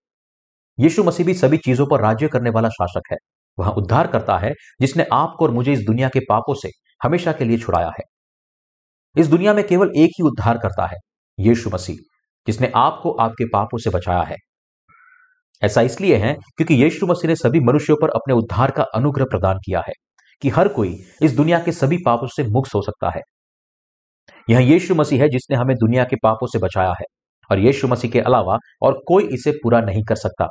[0.79, 3.17] यीशु मसीह भी सभी चीज़ों पर राज्य करने वाला शासक है।
[3.59, 7.45] वह उद्धार करता है जिसने आपको और मुझे इस दुनिया के पापों से हमेशा के
[7.45, 8.05] लिए छुड़ाया है।
[9.17, 10.97] इस दुनिया में केवल एक ही उद्धार करता है,
[11.39, 11.97] यीशु मसीह,
[12.47, 14.37] जिसने आपको आपके पापों से बचाया है।
[15.63, 19.59] ऐसा इसलिए है क्योंकि यीशु मसीह ने सभी मनुष्यों पर अपने उद्धार का अनुग्रह प्रदान
[19.59, 19.93] किया है
[20.43, 23.21] कि हर कोई इस दुनिया के सभी पापों से मुक्त हो सकता है।
[24.51, 27.05] यह यीशु मसीह है जिसने हमें दुनिया के पापों से बचाया है
[27.51, 30.47] और यीशु मसीह के अलावा और कोई इसे पूरा नहीं कर सकता।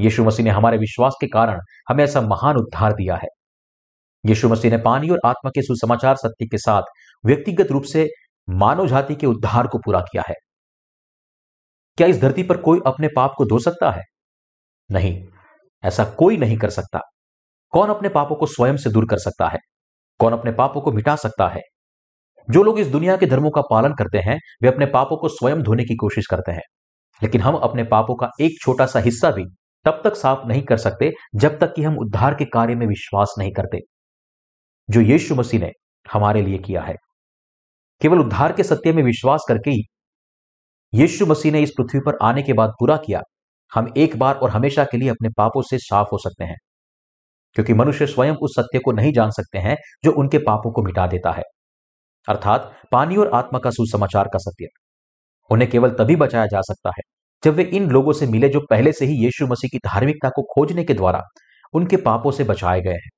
[0.00, 3.28] यीशु मसीह ने हमारे विश्वास के कारण हमें ऐसा महान उद्धार दिया है।
[4.26, 6.82] यीशु मसीह ने पानी और आत्मा के सुसमाचार सत्य के साथ
[7.26, 8.08] व्यक्तिगत रूप से
[8.50, 10.34] मानव जाति के उद्धार को पूरा किया है।
[11.96, 14.02] क्या इस धरती पर कोई अपने पाप को धो सकता है?
[14.90, 15.24] नहीं,
[15.84, 17.00] ऐसा कोई नहीं कर सकता।
[17.70, 19.58] कौन अपने पापों को स्वयं से दूर कर सकता है?
[20.18, 21.60] कौन अपने पापों को मिटा सकता है?
[22.50, 25.62] जो लोग इस दुनिया के धर्मों का पालन करते हैं, वे अपने पापों को स्वयं
[25.62, 26.62] धोने की कोशिश करते हैं।
[27.22, 29.44] लेकिन हम अपने पापों का एक छोटा सा हिस्सा भी
[29.84, 33.34] तब तक साफ़ नहीं कर सकते, जब तक कि हम उद्धार के कार्य में विश्वास
[33.38, 33.78] नहीं करते।
[34.90, 35.70] जो यीशु मसीह ने
[36.12, 36.94] हमारे लिए किया है,
[38.00, 39.82] केवल उद्धार के सत्य में विश्वास करके ही
[40.92, 43.20] यीशु मसीह ने इस पृथ्वी पर आने के बाद पूरा किया।
[43.72, 46.56] हम एक बार और हमेशा के लिए अपने पापों से साफ़ हो सकते हैं,
[47.56, 51.06] क्योंकि मनुष्य स्वयं उस सत्य को नहीं जान सकते हैं जो उनके पापों को मिटा
[51.06, 51.42] देता है।
[52.28, 54.66] अर्थात पानी और आत्मा का सुसमाचार का सत्य।
[55.50, 57.02] उन्हें केवल तभी बचाया जा सकता है
[57.42, 60.42] जब वे इन लोगों से मिले जो पहले से ही यीशु मसीह की धार्मिकता को
[60.54, 61.22] खोजने के द्वारा
[61.74, 63.10] उनके पापों से बचाए गए हैं।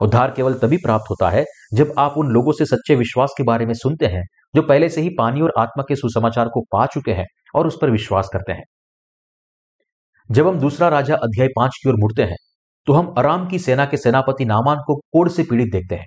[0.00, 3.66] उद्धार केवल तभी प्राप्त होता है जब आप उन लोगों से सच्चे विश्वास के बारे
[3.66, 4.22] में सुनते हैं,
[4.54, 7.78] जो पहले से ही पानी और आत्मा के सुसमाचार को पा चुके हैं और उस
[7.82, 8.64] पर विश्वास करते हैं।
[10.30, 12.36] जब हम दूसरा राजा अध्याय पाँच की ओर मुड़ते हैं
[12.86, 16.06] तो हम आराम की सेना के सेनापति नामान को कोड़ से पीड़ित देखते हैं,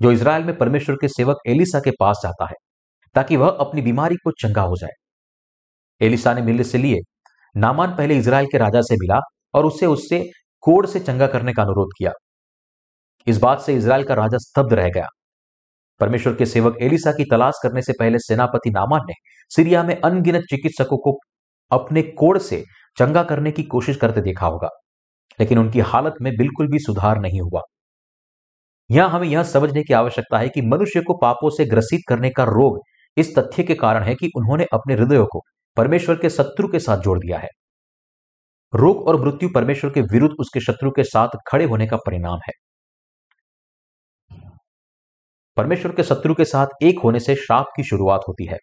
[0.00, 2.54] जो इसराइल में परमेश्वर के सेवक एलिसा के पास जाता है,
[3.16, 4.92] ताकि वह अपनी बीमारी को चंगा हो जाए।
[6.00, 7.00] एलिसा ने मिलने से लिए
[7.54, 9.18] नामान पहले इसराइल के राजा से मिला
[9.54, 10.22] और उससे उससे
[10.62, 12.12] कोड़ से चंगा करने का अनुरोध किया।
[13.26, 15.06] इस बात से इसराइल का राजा स्तब्ध रह गया।
[16.00, 19.14] परमेश्वर के सेवक एलिसा की तलाश करने से पहले सेनापति नामान ने
[19.50, 21.18] सीरिया में अनगिनत चिकित्सकों को
[21.70, 22.62] अपने कोड़ से
[22.98, 24.68] चंगा करने की कोशिश करते देखा होगा,
[25.38, 27.60] लेकिन उनकी हालत में बिल्कुल भी सुधार नहीं हुआ।
[28.90, 32.44] यहाँ हमें यह समझने की आवश्यकता है कि मनुष्य को पापों से ग्रसित करने का
[32.44, 32.80] रोग
[33.16, 35.40] इस तथ्य के कारण है कि उन्होंने अपने हृदयों को
[35.76, 37.48] परमेश्वर के शत्रु के साथ जोड़ दिया है।
[38.72, 42.52] रोग और मृत्यु परमेश्वर के विरुद्ध उसके शत्रु के साथ खड़े होने का परिणाम है।
[45.56, 48.56] परमेश्वर के शत्रु के साथ एक होने से श्राप की शुरुआत होती है।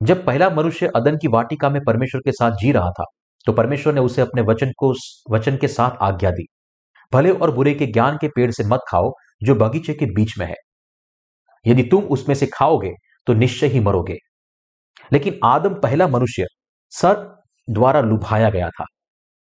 [0.00, 3.04] जब पहला मनुष्य अदन की वाटिका में परमेश्वर के साथ जी रहा था
[3.46, 4.92] तो परमेश्वर ने उसे अपने वचन को
[5.30, 6.44] वचन के साथ आज्ञा दी।
[7.12, 9.10] भले और बुरे के ज्ञान के पेड़ से मत खाओ,
[9.42, 10.54] जो बगीचे के बीच में है।
[11.66, 12.92] यदि तुम उसमें से खाओगे
[13.26, 14.16] तो निश्चय ही मरोगे।
[15.12, 16.46] लेकिन आदम पहला मनुष्य
[16.92, 17.14] सर
[17.68, 18.84] द्वारा लुभाया गया था,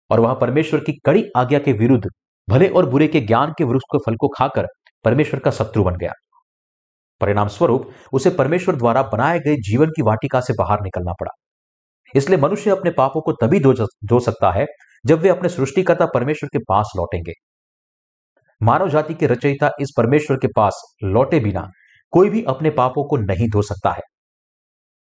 [0.10, 2.04] और वह परमेश्वर की कड़ी आज्ञा के विरुद्ध
[2.48, 4.68] भले और बुरे के ज्ञान के वृक्ष के फल को खाकर
[5.06, 6.12] परमेश्वर का शत्रु बन गया।
[7.22, 11.32] परिणाम स्वरूप उसे परमेश्वर द्वारा बनाए गए जीवन की वाटिका से बाहर निकलना पड़ा।
[12.14, 14.66] इसलिए मनुष्य अपने पापों को तभी धो सकता है
[15.06, 17.34] जब वे अपने सृष्टिकर्ता परमेश्वर के पास लौटेंगे।
[18.62, 21.68] मानव जाति के रचयिता इस परमेश्वर के पास लौटे बिना
[22.14, 24.02] कोई भी अपने पापों को नहीं धो सकता है।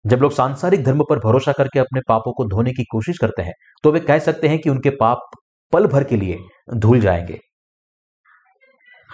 [0.05, 3.53] जब लोग सांसारिक धर्म पर भरोसा करके अपने पापों को धोने की कोशिश करते हैं
[3.83, 5.29] तो वे कह सकते हैं कि उनके पाप
[5.73, 6.37] पल भर के लिए
[6.75, 7.39] धुल जाएँगे।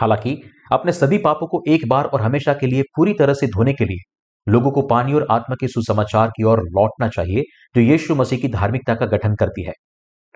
[0.02, 3.74] हालाँकि, अपने सभी पापों को एक बार और हमेशा के लिए पूरी तरह से धोने
[3.74, 4.12] के लिए,
[4.52, 7.42] लोगों को पानी और आत्मा के सुसमाचार की ओर लौटना चाहिए,
[7.76, 9.74] जो यीशु मसीह की धार्मिकता का गठन करती है,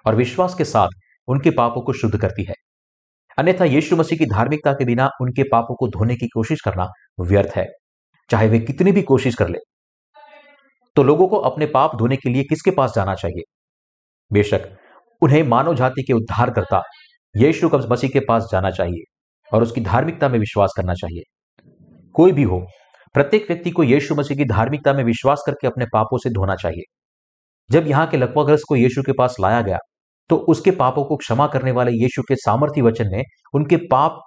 [0.06, 0.88] और विश्वास के साथ
[1.28, 2.54] उनके पापों को शुद्ध करती है।
[3.38, 6.88] अन्यथा यीशु मसीह की धार्मिकता के बिना उनके पापों को धोने की कोशिश करना
[7.20, 7.68] व्यर्थ है,
[8.30, 9.60] चाहे वे कितनी भी कोशिश कर ले।
[10.96, 13.44] तो लोगों को अपने पाप धोने के लिए किसके पास जाना चाहिए?
[14.34, 14.70] बेशक,
[15.22, 16.82] उन्हें मानव जाति के उद्धार करता
[17.38, 19.11] यीशु मसीह के पास जाना चाहिए।
[19.52, 21.24] और उसकी धार्मिकता में विश्वास करना चाहिए।
[22.16, 22.60] कोई भी हो,
[23.16, 26.84] प्रत्येक व्यक्ति को यीशु मसीह की धार्मिकता में विश्वास करके अपने पापों से धोना चाहिए।
[27.70, 29.78] जब यहाँ के लकवाग्रस्त को यीशु के पास लाया गया
[30.30, 33.22] तो उसके पापों को क्षमा करने वाले यीशु के सामर्थ्य वचन ने
[33.54, 34.20] उनके पाप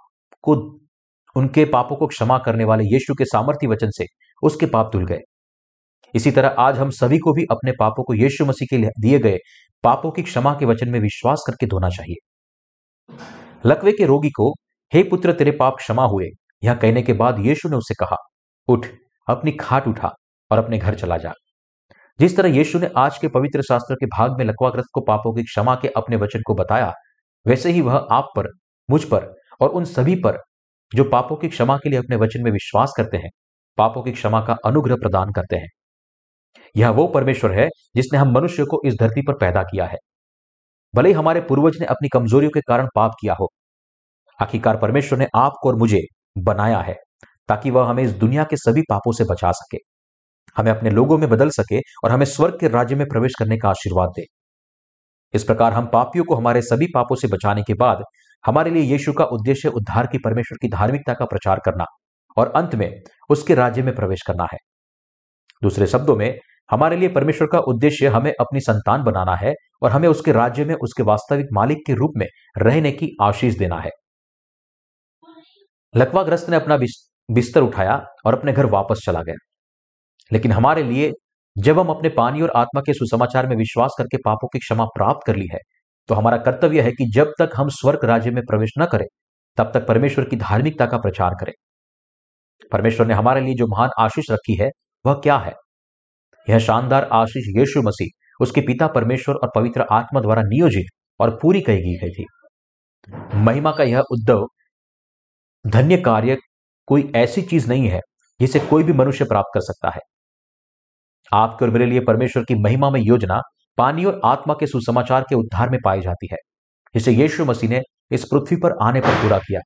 [0.45, 0.55] को,
[1.37, 4.07] उनके पापों को क्षमा करने वाले यीशु के सामर्थ्य वचन से
[4.43, 5.21] उसके पाप धुल गए।
[6.15, 9.39] इसी तरह आज हम सभी को भी अपने पापों को यीशु मसीह के दिए गए
[9.85, 12.17] पापों की क्षमा के वचन में विश्वास करके धोना चाहिए।
[13.67, 14.53] लकवे के रोगी को
[14.93, 16.27] हे पुत्र, तेरे पाप क्षमा हुए।
[16.65, 18.17] यह कहने के बाद यीशु ने उससे कहा,
[18.69, 18.87] उठ,
[19.29, 20.13] अपनी खाट उठा
[20.51, 21.33] और अपने घर चला जा।
[22.21, 25.43] जिस तरह यीशु ने आज के पवित्र शास्त्र के भाग में लकवाग्रस्त को पापों की
[25.43, 26.93] क्षमा के अपने वचन को बताया,
[27.47, 28.49] वैसे ही वह आप पर,
[28.91, 30.39] मुझ पर और उन सभी पर
[30.95, 33.31] जो पापों की क्षमा के लिए अपने वचन में विश्वास करते हैं,
[33.79, 35.69] पापों की क्षमा का अनुग्रह प्रदान करते हैं।
[36.77, 39.99] यह वो परमेश्वर है जिसने हम मनुष्य को इस धरती पर पैदा किया है।
[40.95, 43.49] भले ही हमारे पूर्वज ने अपनी कमजोरियों के कारण पाप किया हो
[44.41, 46.01] आखिरकार परमेश्वर ने आपको और मुझे
[46.39, 46.95] बनाया है,
[47.49, 49.79] ताकि वह हमें इस दुनिया के सभी पापों से बचा सके,
[50.57, 53.69] हमें अपने लोगों में बदल सके और हमें स्वर्ग के राज्य में प्रवेश करने का
[53.69, 54.25] आशीर्वाद दे।
[55.35, 58.03] इस प्रकार हम पापियों को हमारे सभी पापों से बचाने के बाद
[58.45, 61.85] हमारे लिए यीशु का उद्देश्य उद्धार की परमेश्वर की धार्मिकता का प्रचार करना
[62.37, 62.91] और अंत में
[63.31, 64.59] उसके राज्य में प्रवेश करना है।
[65.63, 66.39] दूसरे शब्दों में,
[66.71, 70.75] हमारे लिए परमेश्वर का उद्देश्य हमें अपनी संतान बनाना है और हमें उसके राज्य में
[70.75, 72.27] उसके वास्तविक मालिक के रूप में
[72.59, 73.91] रहने की आशीष देना है।
[75.95, 76.77] लकवाग्रस्त ने अपना
[77.29, 77.95] बिस्तर उठाया
[78.27, 79.35] और अपने घर वापस चला गया।
[80.31, 81.13] लेकिन हमारे लिए,
[81.57, 85.27] जब हम अपने पानी और आत्मा के सुसमाचार में विश्वास करके पापों की क्षमा प्राप्त
[85.27, 85.59] कर ली है
[86.09, 89.07] तो हमारा कर्तव्य है कि जब तक हम स्वर्ग राज्य में प्रवेश न करें,
[89.59, 91.53] तब तक परमेश्वर की धार्मिकता का प्रचार करें।
[92.73, 94.69] परमेश्वर ने हमारे लिए जो महान आशीष रखी है,
[95.05, 95.53] वह क्या है?
[96.51, 98.09] यह शानदार आशीष यीशु मसीह,
[98.41, 100.87] उसके पिता परमेश्वर और पवित्र आत्मा द्वारा नियोजित
[101.21, 102.27] और पूरी कही गई थी।
[103.35, 104.47] महिमा का यह उद्धव
[105.67, 106.37] धन्य कार्य
[106.87, 108.01] कोई ऐसी चीज़ नहीं है
[108.41, 110.01] जिसे कोई भी मनुष्य प्राप्त कर सकता है।
[111.33, 113.41] आपके और मेरे लिए परमेश्वर की महिमा में योजना
[113.79, 116.37] पानी और आत्मा के सुसमाचार के उद्धार में पाई जाती है।
[116.95, 119.61] जिसे यीशु मसीह ने इस पृथ्वी पर आने पर पूरा किया।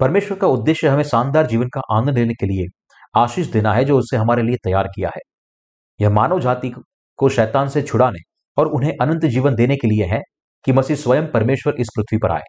[0.00, 2.66] परमेश्वर का उद्देश्य हमें शानदार जीवन का आनंद लेने के लिए
[3.16, 5.20] आशीष देना है जो उससे हमारे लिए तैयार किया है।
[6.00, 6.72] यह मानव जाति
[7.16, 8.18] को शैतान से छुड़ाने
[8.56, 10.20] और उन्हें अनंत जीवन देने के लिए है
[10.64, 12.42] कि मसीह स्वयं परमेश्वर इस पृथ्वी पर आए।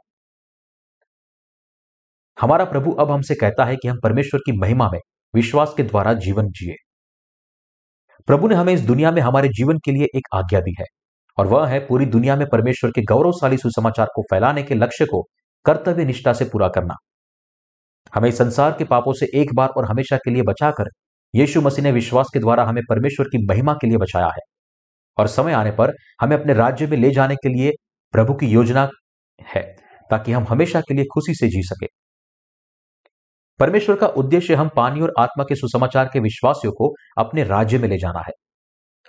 [2.40, 5.00] हमारा प्रभु अब हमसे कहता है कि हम परमेश्वर की महिमा में
[5.34, 6.76] विश्वास के द्वारा जीवन जिए।
[8.28, 10.86] प्रभु ने हमें इस दुनिया में हमारे जीवन के लिए एक आज्ञा दी है,
[11.38, 15.22] और वह है पूरी दुनिया में परमेश्वर के गौरवशाली सुसमाचार को फैलाने के लक्ष्य को
[15.66, 16.96] कर्तव्य निष्ठा से पूरा करना।
[18.14, 20.90] हमें संसार के पापों से एक बार और हमेशा के लिए बचाकर
[21.34, 24.42] यीशु मसीह ने विश्वास के द्वारा हमें परमेश्वर की महिमा के लिए बचाया है,
[25.18, 27.72] और समय आने पर हमें अपने राज्य में ले जाने के लिए
[28.14, 28.90] प्रभु की योजना
[29.42, 29.64] है,
[30.10, 31.99] ताकि हम हमेशा के लिए खुशी से जी सके।
[33.60, 37.88] परमेश्वर का उद्देश्य हम पानी और आत्मा के सुसमाचार के विश्वासियों को अपने राज्य में
[37.90, 38.34] ले जाना है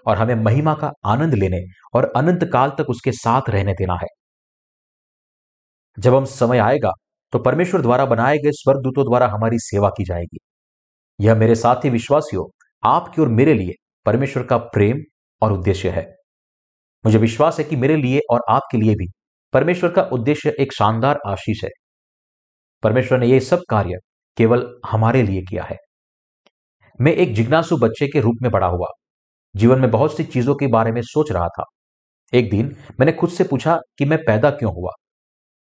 [0.06, 1.60] और हमें महिमा का आनंद लेने
[1.94, 4.06] और अनंत काल तक उसके साथ रहने देना है।
[5.98, 6.92] जब हम समय आएगा
[7.32, 10.38] तो परमेश्वर द्वारा बनाए गए स्वर्गदूतों द्वारा हमारी सेवा की जाएगी।
[11.20, 12.44] यह मेरे साथी विश्वासियों,
[12.82, 13.72] आपकी और मेरे लिए
[14.06, 15.02] परमेश्वर का प्रेम
[15.42, 16.06] और उद्देश्य है।
[17.04, 19.06] मुझे विश्वास है कि मेरे लिए और आपके लिए भी
[19.52, 21.70] परमेश्वर का उद्देश्य एक शानदार आशीष है।
[22.82, 23.98] परमेश्वर ने यह सब कार्य
[24.36, 25.76] केवल हमारे लिए किया है।
[27.00, 28.86] मैं एक जिज्ञासु बच्चे के रूप में बड़ा हुआ।
[29.56, 31.64] जीवन में बहुत सी चीज़ों के बारे में सोच रहा था।
[32.34, 34.90] एक दिन मैंने खुद से पूछा कि मैं पैदा क्यों हुआ?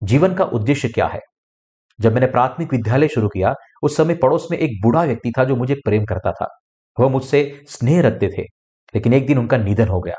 [0.04, 1.20] जीवन का उद्देश्य क्या है?
[2.00, 5.56] जब मैंने प्राथमिक विद्यालय शुरू किया, उस समय पड़ोस में एक बूढ़ा व्यक्ति था जो
[5.56, 6.48] मुझे प्रेम करता था।
[7.00, 8.42] वह मुझसे स्नेह रखते थे,
[8.96, 10.16] लेकिन एक दिन उनका निधन हो गया।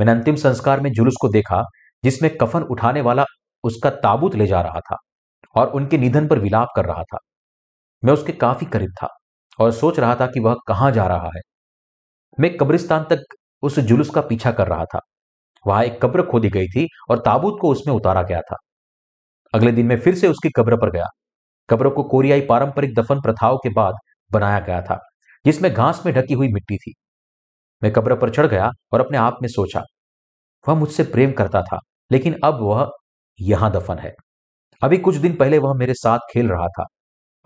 [0.00, 1.62] मैंने अंतिम संस्कार में जुलूस को देखा,
[2.04, 3.24] जिसमें कफन उठाने वाला
[3.64, 4.96] उसका ताबूत ले जा रहा था
[5.54, 7.18] और उनके निधन पर विलाप कर रहा था।
[8.02, 9.08] मैं उसके काफ़ी करीब था
[9.58, 11.40] और सोच रहा था कि वह कहाँ जा रहा है।
[12.38, 15.00] मैं कब्रिस्तान तक उस जुलूस का पीछा कर रहा था।
[15.66, 18.56] वहाँ एक कब्र खोदी गई थी और ताबूत को उसमें उतारा गया था।
[19.54, 21.06] अगले दिन मैं फिर से उसकी कब्र पर गया।
[21.68, 23.94] कब्र को कोरियाई पारंपरिक दफन प्रथाओं के बाद
[24.30, 24.98] बनाया गया था,
[25.44, 26.92] जिसमें घास में ढकी हुई मिट्टी थी।
[27.82, 29.82] मैं कब्र पर चढ़ गया और अपने आप में सोचा,
[30.66, 31.78] वह मुझसे प्रेम करता था,
[32.10, 32.90] लेकिन अब वह
[33.38, 34.14] यहाँ दफन है।
[34.82, 36.86] अभी कुछ दिन पहले वह मेरे साथ खेल रहा था।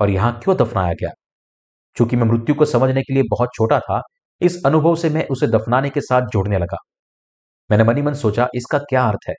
[0.01, 1.11] और यहाँ क्यों दफनाया गया?
[1.97, 4.01] चूँकि मैं मृत्यु को समझने के लिए बहुत छोटा था,
[4.41, 6.77] इस अनुभव से मैं उसे दफनाने के साथ जोड़ने लगा।
[7.71, 9.35] मैंने मनी मन सोचा, इसका क्या अर्थ है?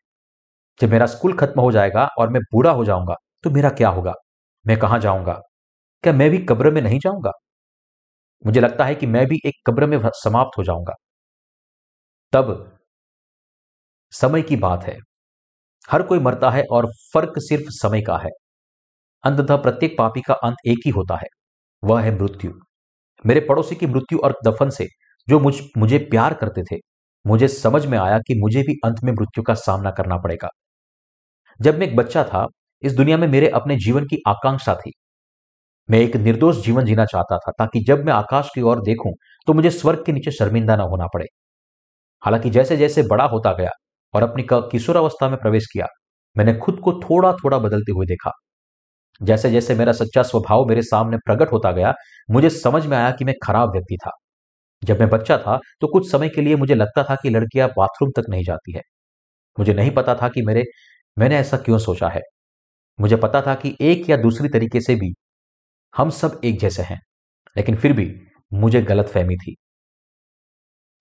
[0.80, 4.14] जब मेरा स्कूल खत्म हो जाएगा और मैं बूढ़ा हो जाऊँगा तो मेरा क्या होगा?
[4.66, 5.34] मैं कहाँ जाऊँगा?
[6.04, 7.32] क्या मैं भी कब्र में नहीं जाऊँगा?
[8.44, 10.94] मुझे लगता है कि मैं भी एक कब्र में समाप्त हो जाऊँगा।
[12.34, 12.80] तब
[14.14, 14.98] समय की बात है।
[15.90, 18.30] हर कोई मरता है और फ़र्क सिर्फ़ समय का है।
[19.26, 21.28] अंततः प्रत्येक पापी का अंत एक ही होता है,
[21.84, 22.52] वह है मृत्यु।
[23.26, 24.88] मेरे पड़ोसी की मृत्यु और दफन से
[25.28, 26.80] जो मुझ, मुझे प्यार करते थे,
[27.26, 30.50] मुझे समझ में आया कि मुझे भी अंत में मृत्यु का सामना करना पड़ेगा।
[31.60, 32.46] जब मैं एक बच्चा था,
[32.84, 34.92] इस दुनिया में मेरे अपने जीवन की आकांक्षा थी।
[35.90, 39.14] मैं एक निर्दोष जीवन जीना चाहता था, ताकि जब मैं आकाश की ओर देखूँ
[39.48, 41.26] तो मुझे स्वर्ग के नीचे शर्मिंदा न होना पड़े।
[42.24, 43.72] हालाँकि जैसे जैसे बड़ा होता गया
[44.14, 45.88] और अपनी किशोरावस्था में प्रवेश किया,
[46.36, 48.32] मैंने खुद को थोड़ा थोड़ा बदलते हुए देखा।
[49.22, 51.94] जैसे जैसे मेरा सच्चा स्वभाव मेरे सामने प्रकट होता गया,
[52.30, 54.12] मुझे समझ में आया कि मैं खराब व्यक्ति था।
[54.82, 58.12] जब मैं बच्चा था तो कुछ समय के लिए मुझे लगता था कि लड़कियाँ बाथरूम
[58.14, 58.82] तक नहीं जाती है।
[59.58, 60.64] मुझे नहीं पता था कि मेरे,
[61.18, 62.22] मैंने ऐसा क्यों सोचा है।
[63.00, 65.14] मुझे पता था कि एक या दूसरी तरीके से भी
[65.94, 67.00] हम सब एक जैसे हैं,
[67.56, 68.12] लेकिन फिर भी
[68.52, 69.56] मुझे गलत फहमी थी।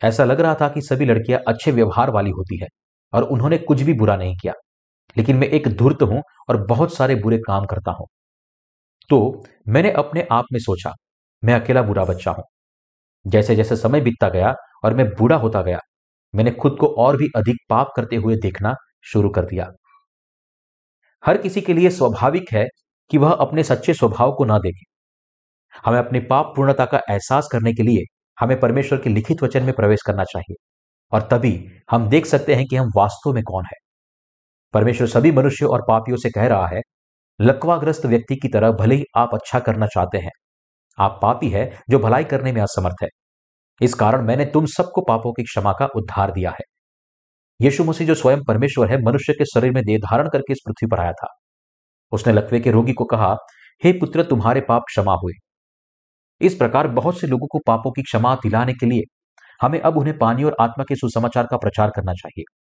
[0.02, 2.66] ऐसा लग रहा था कि सभी लड़कियाँ अच्छे व्यवहार वाली होती है,
[3.12, 4.52] और उन्होंने कुछ भी बुरा नहीं किया।
[5.16, 8.06] लेकिन मैं एक धूर्त हूँ और बहुत सारे बुरे काम करता हूँ।
[9.10, 10.92] तो मैंने अपने आप में सोचा,
[11.42, 12.44] मैं अकेला बुरा बच्चा हूँ।
[13.26, 15.78] जैसे जैसे समय बीतता गया और मैं बूढ़ा होता गया,
[16.34, 18.74] मैंने खुद को और भी अधिक पाप करते हुए देखना
[19.04, 19.70] शुरू कर दिया।
[21.22, 22.66] हर किसी के लिए स्वाभाविक है
[23.10, 24.84] कि वह अपने सच्चे स्वभाव को ना देखे।
[25.84, 28.04] हमें अपनी पाप पूर्णता का एहसास करने के लिए
[28.38, 30.56] हमें परमेश्वर के लिखित वचन में प्रवेश करना चाहिए
[31.12, 33.83] और तभी हम देख सकते हैं कि हम वास्तव में कौन है।
[34.74, 36.80] परमेश्वर सभी मनुष्य और पापियों से कह रहा है,
[37.40, 40.30] लकवाग्रस्त व्यक्ति की तरह भले ही आप अच्छा करना चाहते हैं।
[40.98, 43.08] आप पापी है जो भलाई करने में असमर्थ है।
[43.82, 46.64] इस कारण मैंने तुम सबको पापों की क्षमा का उद्धार दिया है।
[47.60, 50.86] यीशु मसीह जो स्वयं परमेश्वर है, मनुष्य के शरीर में देह धारण करके इस पृथ्वी
[50.86, 51.26] पर आया था।
[52.12, 53.36] उसने लकवे के रोगी को कहा,
[53.84, 55.32] हे पुत्र, तुम्हारे पाप क्षमा हुए।
[56.40, 59.00] इस प्रकार बहुत से लोगों को पापों की क्षमा दिलाने के लिए
[59.62, 62.63] हमें अब उन्हें पानी और आत्मा के सुसमाचार का प्रचार करना चाहिए।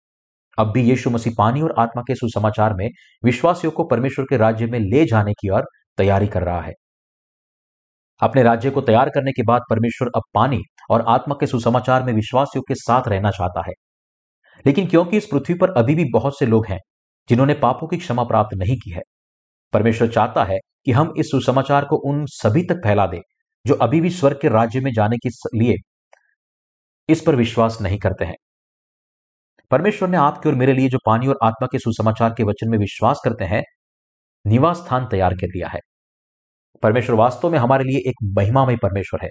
[0.60, 2.90] अब भी यीशु मसीह पानी और आत्मा के सुसमाचार में
[3.24, 5.66] विश्वासियों को परमेश्वर के राज्य में ले जाने की ओर
[5.98, 6.74] तैयारी कर रहा है।
[8.22, 12.14] अपने राज्य को तैयार करने के बाद परमेश्वर अब पानी और आत्मा के सुसमाचार में
[12.14, 13.74] विश्वासियों के साथ रहना चाहता है।
[14.66, 16.80] लेकिन क्योंकि इस पृथ्वी पर अभी भी बहुत से लोग हैं,
[17.30, 19.02] जिन्होंने पापों की क्षमा प्राप्त नहीं की है,
[19.74, 23.22] परमेश्वर चाहता है कि हम इस सुसमाचार को उन सभी तक फैला दें,
[23.66, 25.76] जो अभी भी स्वर्ग के राज्य में जाने के लिए
[27.10, 28.36] इस पर विश्वास नहीं करते हैं।
[29.72, 32.78] परमेश्वर ने आपके और मेरे लिए जो पानी और आत्मा के सुसमाचार के वचन में
[32.78, 33.64] विश्वास करते हैं,
[34.48, 35.80] निवास स्थान तैयार कर दिया है।
[36.84, 39.30] परमेश्वर वास्तव में हमारे लिए एक महिमामय परमेश्वर है।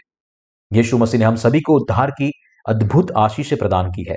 [0.73, 2.31] यीशु मसीह ने हम सभी को उद्धार की
[2.69, 4.17] अद्भुत आशीष प्रदान की है।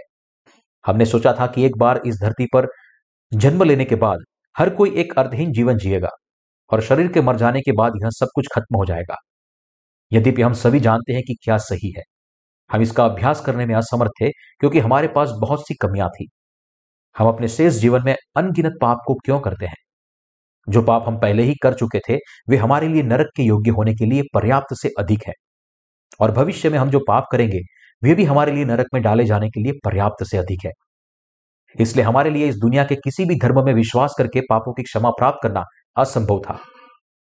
[0.88, 2.67] हमने सोचा था कि एक बार इस धरती पर
[3.33, 4.19] जन्म लेने के बाद
[4.57, 6.09] हर कोई एक अर्थहीन जीवन जिएगा
[6.71, 9.15] और शरीर के मर जाने के बाद यह सब कुछ खत्म हो जाएगा।
[10.12, 12.03] यद्यपि हम सभी जानते हैं कि क्या सही है
[12.73, 16.27] हम इसका अभ्यास करने में असमर्थ थे, क्योंकि हमारे पास बहुत सी कमियाँ थी।
[17.17, 19.75] हम अपने शेष जीवन में अनगिनत पाप को क्यों करते हैं?
[20.69, 22.17] जो पाप हम पहले ही कर चुके थे,
[22.49, 25.33] वे हमारे लिए नरक के योग्य होने के लिए पर्याप्त से अधिक है।
[26.19, 27.59] और भविष्य में हम जो पाप करेंगे,
[28.03, 30.71] वे भी हमारे लिए नरक में डाले जाने के लिए पर्याप्त से अधिक है।
[31.79, 35.09] इसलिए हमारे लिए इस दुनिया के किसी भी धर्म में विश्वास करके पापों की क्षमा
[35.09, 35.63] प्राप्त करना
[35.97, 36.59] असंभव था।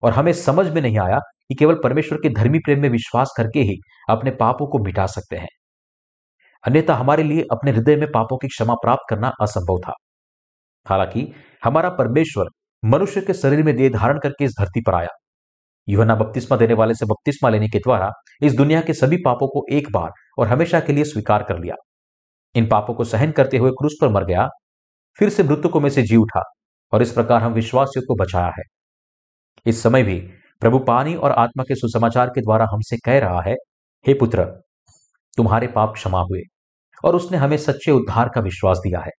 [0.03, 3.59] और हमें समझ में नहीं आया कि केवल परमेश्वर के धर्मी प्रेम में विश्वास करके
[3.59, 3.77] ही
[4.09, 5.47] अपने पापों को मिटा सकते हैं।
[6.67, 9.93] अन्यथा हमारे लिए अपने हृदय में पापों की क्षमा प्राप्त करना असंभव था।
[10.85, 12.45] हालाँकि हमारा परमेश्वर
[12.85, 15.07] मनुष्य के शरीर में देह धारण करके इस धरती पर आया।
[15.89, 18.11] युवना बपतिस्मा देने वाले से बपतिस्मा लेने के द्वारा
[18.43, 21.75] इस दुनिया के सभी पापों को एक बार और हमेशा के लिए स्वीकार कर लिया।
[22.55, 24.47] इन पापों को सहन करते हुए क्रूस पर मर गया।
[25.19, 26.41] फिर से मृतकों में से जी उठा
[26.93, 28.63] और इस प्रकार हम विश्वासियों को बचाया है।
[29.65, 30.29] इस समय भी
[30.65, 33.55] प्रभु पानी और आत्मा के सुसमाचार के द्वारा हमसे कह रहा है,
[34.07, 34.45] हे पुत्र,
[35.37, 36.41] तुम्हारे पाप क्षमा हुए
[37.05, 39.11] और उसने हमें सच्चे उद्धार का विश्वास दिया है।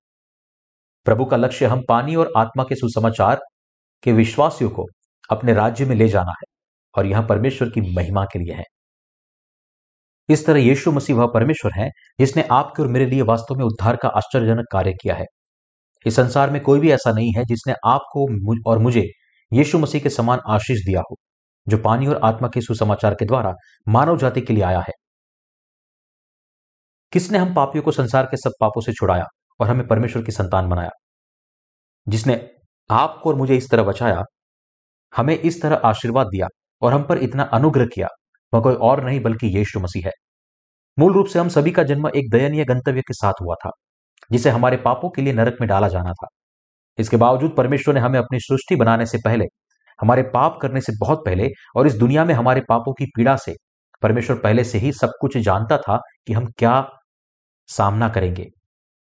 [1.05, 3.41] प्रभु का लक्ष्य हम पानी और आत्मा के सुसमाचार
[4.03, 4.87] के विश्वासियों को
[5.31, 6.45] अपने राज्य में ले जाना है
[6.95, 8.65] और यह परमेश्वर की महिमा के लिए है।
[10.29, 13.97] इस तरह यीशु मसीह वह परमेश्वर है, जिसने आपके और मेरे लिए वास्तव में उद्धार
[13.97, 15.25] का आश्चर्यजनक कार्य किया है।
[16.07, 18.27] इस संसार में कोई भी ऐसा नहीं है जिसने आपको
[18.71, 19.09] और मुझे
[19.53, 21.17] यीशु मसीह के समान आशीष दिया हो।
[21.69, 23.55] जो पानी और आत्मा के सुसमाचार के द्वारा
[23.89, 24.93] मानव जाति के लिए आया है।
[27.13, 29.25] किसने हम पापियों को संसार के सब पापों से छुड़ाया
[29.61, 30.91] और हमें परमेश्वर की संतान बनाया?
[32.09, 32.51] जिसने
[32.91, 34.23] आपको और मुझे इस तरह बचाया,
[35.17, 36.47] हमें इस तरह आशीर्वाद दिया
[36.83, 38.09] और हम पर इतना अनुग्रह किया,
[38.55, 40.13] वह कोई और नहीं बल्कि यीशु मसीह है।
[40.99, 43.71] मूल रूप से हम सभी का जन्म एक दयनीय गंतव्य के साथ हुआ था,
[44.33, 46.27] जिसे हमारे पापों के लिए नरक में डाला जाना था।
[46.99, 49.45] इसके बावजूद परमेश्वर ने हमें अपनी सृष्टि बनाने से पहले
[49.99, 53.55] हमारे पाप करने से बहुत पहले और इस दुनिया में हमारे पापों की पीड़ा से,
[54.03, 56.89] परमेश्वर पहले से ही सब कुछ जानता था कि हम क्या
[57.69, 58.47] सामना करेंगे।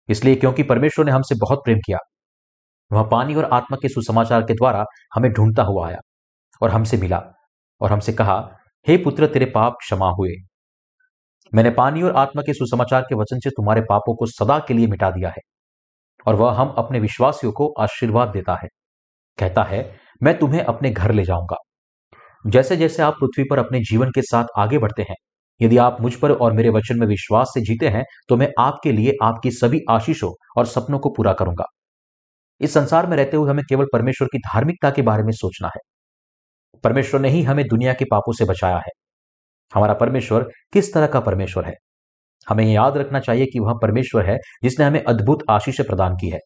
[0.09, 1.99] इसलिए क्योंकि परमेश्वर ने हमसे बहुत प्रेम किया,
[2.91, 5.99] वह पानी और आत्मा के सुसमाचार के द्वारा हमें ढूंढता हुआ आया
[6.63, 7.23] और हमसे मिला
[7.81, 8.39] और हमसे कहा,
[8.87, 10.35] हे पुत्र, तेरे पाप क्षमा हुए।
[11.53, 14.87] मैंने पानी और आत्मा के सुसमाचार के वचन से तुम्हारे पापों को सदा के लिए
[14.87, 15.41] मिटा दिया है
[16.27, 18.69] और वह हम अपने विश्वासियों को आशीर्वाद देता है।
[19.39, 19.83] कहता है
[20.21, 21.57] मैं तुम्हें अपने घर ले जाऊँगा।
[22.45, 25.17] जैसे जैसे आप पृथ्वी पर अपने जीवन के साथ आगे बढ़ते हैं,
[25.61, 28.93] यदि आप मुझ पर और मेरे वचन में विश्वास से जीते हैं तो मैं आपके
[28.93, 31.65] लिए आपकी सभी आशीषों और सपनों को पूरा करूँगा।
[32.61, 35.81] इस संसार में रहते हुए हमें केवल परमेश्वर की धार्मिकता के बारे में सोचना है।
[36.85, 38.91] परमेश्वर ने ही हमें दुनिया के पापों से बचाया है।
[39.73, 41.75] हमारा परमेश्वर किस तरह का परमेश्वर है?
[42.47, 46.39] हमें याद रखना चाहिए कि वह परमेश्वर है जिसने हमें अद्भुत आशीष प्रदान की है।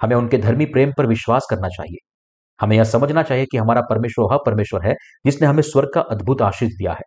[0.00, 1.98] हमें उनके धर्मी प्रेम पर विश्वास करना चाहिए।
[2.60, 4.94] हमें यह समझना चाहिए कि हमारा परमेश्वर वह परमेश्वर है
[5.26, 7.02] जिसने हमें स्वर्ग का अद्भुत आशीष दिया है।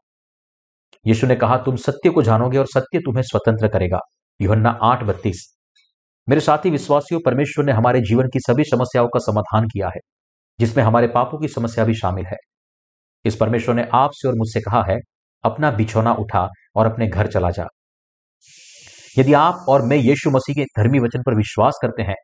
[1.07, 3.99] यीशु ने कहा, तुम सत्य को जानोगे और सत्य तुम्हें स्वतंत्र करेगा।
[4.41, 5.57] युहन्ना आठ बत्तीस।
[6.29, 9.99] मेरे साथी विश्वासियों, परमेश्वर ने हमारे जीवन की सभी समस्याओं का समाधान किया है,
[10.59, 12.37] जिसमें हमारे पापों की समस्या भी शामिल है।
[13.25, 14.97] इस परमेश्वर ने आपसे और मुझसे कहा है,
[15.43, 17.67] अपना बिछौना उठा और अपने घर चला जा।
[19.17, 22.15] यदि आप और मैं यीशु मसीह के धर्मी वचन पर विश्वास करते हैं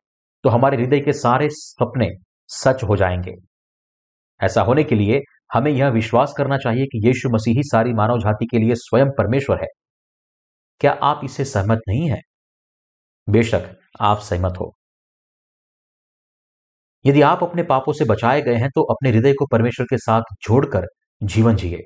[0.42, 2.08] तो हमारे हृदय के सारे सपने
[2.48, 3.34] सच हो जाएँगे।
[4.40, 5.20] ऐसा होने के लिए
[5.54, 9.10] हमें यह विश्वास करना चाहिए कि यीशु मसीह ही सारी मानव जाति के लिए स्वयं
[9.18, 9.68] परमेश्वर है।
[10.80, 12.22] क्या आप इससे सहमत नहीं हैं?
[13.28, 14.74] बेशक, आप सहमत हो।
[17.04, 20.22] यदि आप अपने पापों से बचाए गए हैं तो अपने हृदय को परमेश्वर के साथ
[20.42, 20.86] जोड़कर
[21.22, 21.82] जीवन जिए।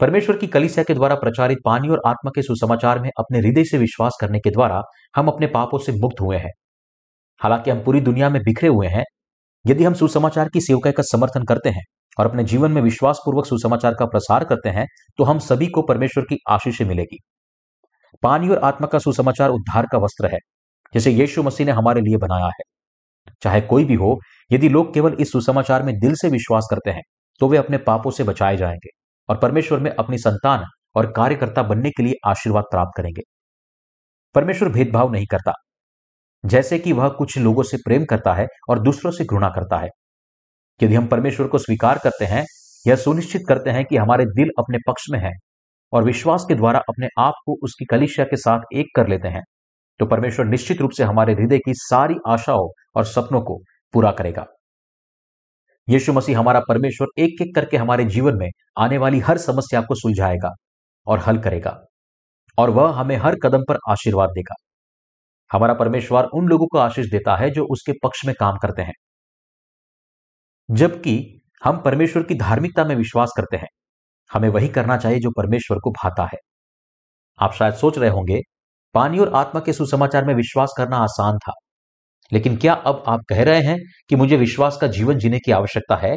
[0.00, 3.78] परमेश्वर की कलिसिया के द्वारा प्रचारित पानी और आत्मा के सुसमाचार में अपने हृदय से
[3.78, 4.82] विश्वास करने के द्वारा
[5.16, 6.50] हम अपने पापों से मुक्त हुए हैं।
[7.40, 9.04] हालाँकि हम पूरी दुनिया में बिखरे हुए हैं
[9.68, 11.82] यदि हम सुसमाचार की सेवकाई का समर्थन करते हैं
[12.18, 14.86] और अपने जीवन में विश्वास पूर्वक सुसमाचार का प्रसार करते हैं
[15.18, 17.18] तो हम सभी को परमेश्वर की आशीष मिलेगी।
[18.22, 20.38] पानी और आत्मा का सुसमाचार उद्धार का वस्त्र है,
[20.94, 22.64] जिसे यीशु मसीह ने हमारे लिए बनाया है।
[23.42, 24.18] चाहे कोई भी हो,
[24.50, 27.02] यदि लोग केवल इस सुसमाचार में दिल से विश्वास करते हैं
[27.40, 28.90] तो वे अपने पापों से बचाए जाएँगे
[29.28, 30.64] और परमेश्वर में अपनी संतान
[30.96, 33.22] और कार्यकर्ता बनने के लिए आशीर्वाद प्राप्त करेंगे।
[34.34, 35.52] परमेश्वर भेदभाव नहीं करता।
[36.44, 39.88] जैसे कि वह कुछ लोगों से प्रेम करता है और दूसरों से घृणा करता है।
[40.80, 42.44] यदि हम परमेश्वर को स्वीकार करते हैं,
[42.86, 45.32] यह सुनिश्चित करते हैं कि हमारे दिल अपने पक्ष में है
[45.92, 49.42] और विश्वास के द्वारा अपने आप को उसकी कलिशिया के साथ एक कर लेते हैं
[50.00, 53.56] तो परमेश्वर निश्चित रूप से हमारे हृदय की सारी आशाओं और सपनों को
[53.94, 54.46] पूरा करेगा।
[55.88, 59.94] यीशु मसीह हमारा परमेश्वर एक एक करके हमारे जीवन में आने वाली हर समस्या को
[59.94, 60.50] सुलझाएगा
[61.06, 61.76] और हल करेगा
[62.58, 64.54] और वह हमें हर कदम पर आशीर्वाद देगा।
[65.52, 68.92] हमारा परमेश्वर उन लोगों को आशीष देता है जो उसके पक्ष में काम करते हैं।
[70.70, 73.68] जबकि हम परमेश्वर की धार्मिकता में विश्वास करते हैं।
[74.32, 76.38] हमें वही करना चाहिए जो परमेश्वर को भाता है।
[77.38, 78.40] आप शायद सोच रहे होंगे,
[78.94, 81.52] पानी और आत्मा के सुसमाचार में विश्वास करना आसान था।
[82.32, 83.78] लेकिन क्या अब आप कह रहे हैं
[84.08, 86.16] कि मुझे विश्वास का जीवन जीने की आवश्यकता है?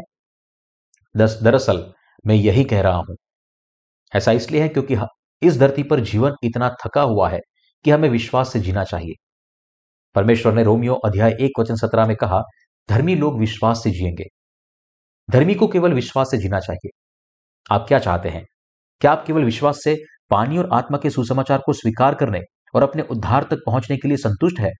[1.17, 1.93] दरअसल
[2.27, 3.15] मैं यही कह रहा हूँ।
[4.15, 4.97] ऐसा इसलिए है क्योंकि
[5.41, 7.39] इस धरती पर जीवन इतना थका हुआ है।
[7.83, 9.13] कि हमें विश्वास से जीना चाहिए।
[10.15, 12.41] परमेश्वर ने रोमियो अध्याय एक वचन सत्रह में कहा,
[12.89, 14.23] धर्मी लोग विश्वास से जिएँगे।
[15.31, 16.89] धर्मी को केवल विश्वास से जीना चाहिए।
[17.71, 18.45] आप क्या चाहते हैं?
[19.01, 19.97] क्या आप केवल विश्वास से
[20.29, 22.41] पानी और आत्मा के सुसमाचार को स्वीकार करने
[22.75, 24.71] और अपने उद्धार तक पहुँचने के लिए संतुष्ट है?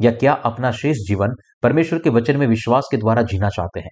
[0.00, 1.28] या क्या अपना शेष जीवन
[1.62, 3.90] परमेश्वर के वचन में विश्वास के द्वारा जीना चाहते हैं?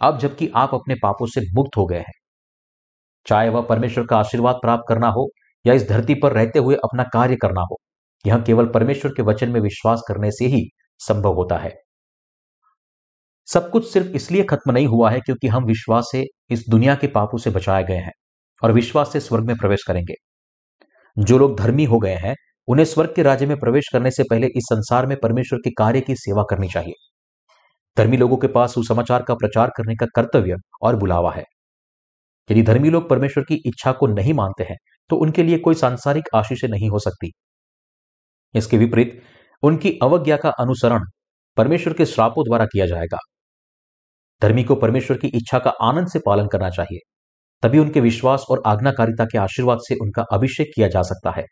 [0.00, 2.12] अब जबकि आप अपने पापों से मुक्त हो गए हैं,
[3.26, 5.28] चाहे वह परमेश्वर का आशीर्वाद प्राप्त करना हो
[5.66, 7.78] या इस धरती पर रहते हुए अपना कार्य करना हो।
[8.26, 11.74] यह केवल परमेश्वर के वचन में विश्वास करने से ही संभव होता है।
[13.46, 17.06] सब कुछ सिर्फ़ इसलिए खत्म नहीं हुआ है क्योंकि हम विश्वास से इस दुनिया के
[17.06, 18.12] पापों से बचाए गए हैं
[18.62, 20.14] और विश्वास से स्वर्ग में प्रवेश करेंगे।
[21.18, 22.34] जो लोग धर्मी हो गए हैं,
[22.68, 26.00] उन्हें स्वर्ग के राज्य में प्रवेश करने से पहले इस संसार में परमेश्वर के कार्य
[26.00, 26.92] की सेवा करनी चाहिए।
[27.98, 31.44] धर्मी लोगों के पास सुसमाचार का प्रचार करने का कर्तव्य और बुलावा है।
[32.50, 34.76] यदि धर्मी लोग परमेश्वर की इच्छा को नहीं मानते हैं
[35.10, 37.32] तो उनके लिए कोई सांसारिक आशीष नहीं हो सकती।
[38.54, 39.22] इसके विपरीत,
[39.62, 41.04] उनकी अवज्ञा का अनुसरण
[41.56, 43.18] परमेश्वर के श्रापों द्वारा किया जाएगा।
[44.42, 46.98] धर्मी को परमेश्वर की इच्छा का आनंद से पालन करना चाहिए,
[47.62, 51.44] तभी उनके विश्वास और आज्ञाकारिता के आशीर्वाद से उनका अभिषेक किया जा सकता है।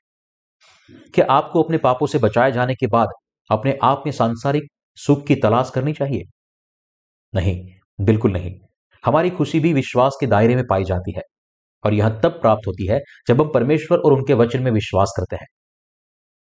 [1.15, 3.09] क्या आपको अपने पापों से बचाए जाने के बाद
[3.51, 4.65] अपने आप में सांसारिक
[4.99, 6.23] सुख की तलाश करनी चाहिए?
[7.35, 7.67] नहीं,
[8.01, 8.55] बिल्कुल नहीं।
[9.05, 11.23] हमारी खुशी भी विश्वास के दायरे में पाई जाती है।
[11.85, 15.37] और यह तब प्राप्त होती है जब हम परमेश्वर और उनके वचन में विश्वास करते
[15.37, 15.47] हैं।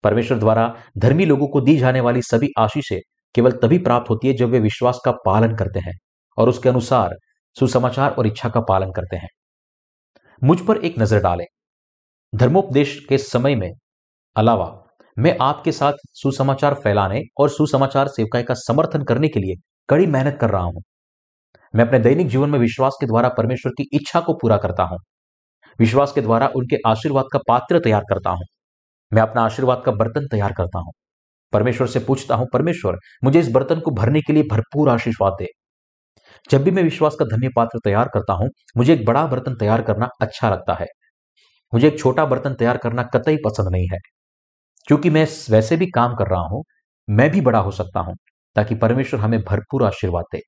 [0.04, 2.98] परमेश्वर द्वारा धर्मी लोगों को दी जाने वाली सभी आशीषें
[3.34, 5.94] केवल तभी प्राप्त होती है जब वे विश्वास का पालन करते हैं
[6.38, 7.14] और उसके अनुसार
[7.56, 9.28] सुसमाचार और इच्छा का पालन करते हैं।
[10.42, 11.44] मुझ पर एक नज़र डालें।
[12.32, 13.70] धर्मोपदेश के समय में
[14.36, 14.66] अलावा
[15.16, 19.54] मैं आपके साथ सुसमाचार फैलाने और सुसमाचार सेवकाई का समर्थन करने के लिए
[19.88, 20.82] कड़ी मेहनत कर रहा हूँ।
[21.74, 24.98] मैं अपने दैनिक जीवन में विश्वास के द्वारा परमेश्वर की इच्छा को पूरा करता हूँ।
[25.80, 28.44] विश्वास के द्वारा उनके आशीर्वाद का पात्र तैयार करता हूँ।
[29.14, 30.92] मैं अपना आशीर्वाद का बर्तन तैयार करता हूँ।
[31.52, 35.46] परमेश्वर से पूछता हूँ, परमेश्वर, मुझे इस बर्तन को भरने के लिए भरपूर आशीर्वाद दे।
[36.50, 39.82] जब भी मैं विश्वास का धन्य पात्र तैयार करता हूँ, मुझे एक बड़ा बर्तन तैयार
[39.82, 40.86] करना अच्छा लगता है।
[41.74, 43.98] मुझे एक छोटा बर्तन तैयार करना कतई पसंद नहीं है।
[44.88, 46.64] क्योंकि मैं वैसे भी काम कर रहा हूँ,
[47.10, 48.16] मैं भी बड़ा हो सकता हूँ,
[48.56, 50.40] ताकि परमेश्वर हमें भरपूर आशीर्वाद दे।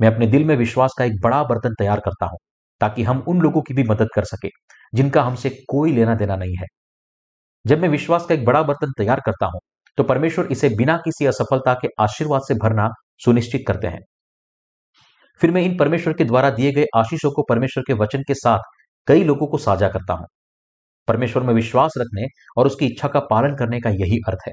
[0.00, 2.38] मैं अपने दिल में विश्वास का एक बड़ा बर्तन तैयार करता हूँ।
[2.80, 4.48] ताकि हम उन लोगों की भी मदद कर सके,
[4.92, 6.66] जिनका हमसे कोई लेना देना नहीं है।
[7.64, 9.60] जब मैं विश्वास का एक बड़ा बर्तन तैयार करता हूँ
[9.98, 12.88] तो परमेश्वर इसे बिना किसी असफलता के आशीर्वाद से भरना
[13.24, 14.00] सुनिश्चित करते हैं।
[15.40, 18.60] फिर मैं इन परमेश्वर के द्वारा दिए गए आशीषों को परमेश्वर के वचन के साथ
[19.08, 20.26] कई लोगों को साझा करता हूँ।
[21.08, 22.26] परमेश्वर में विश्वास रखने
[22.58, 24.52] और उसकी इच्छा का पालन करने का यही अर्थ है।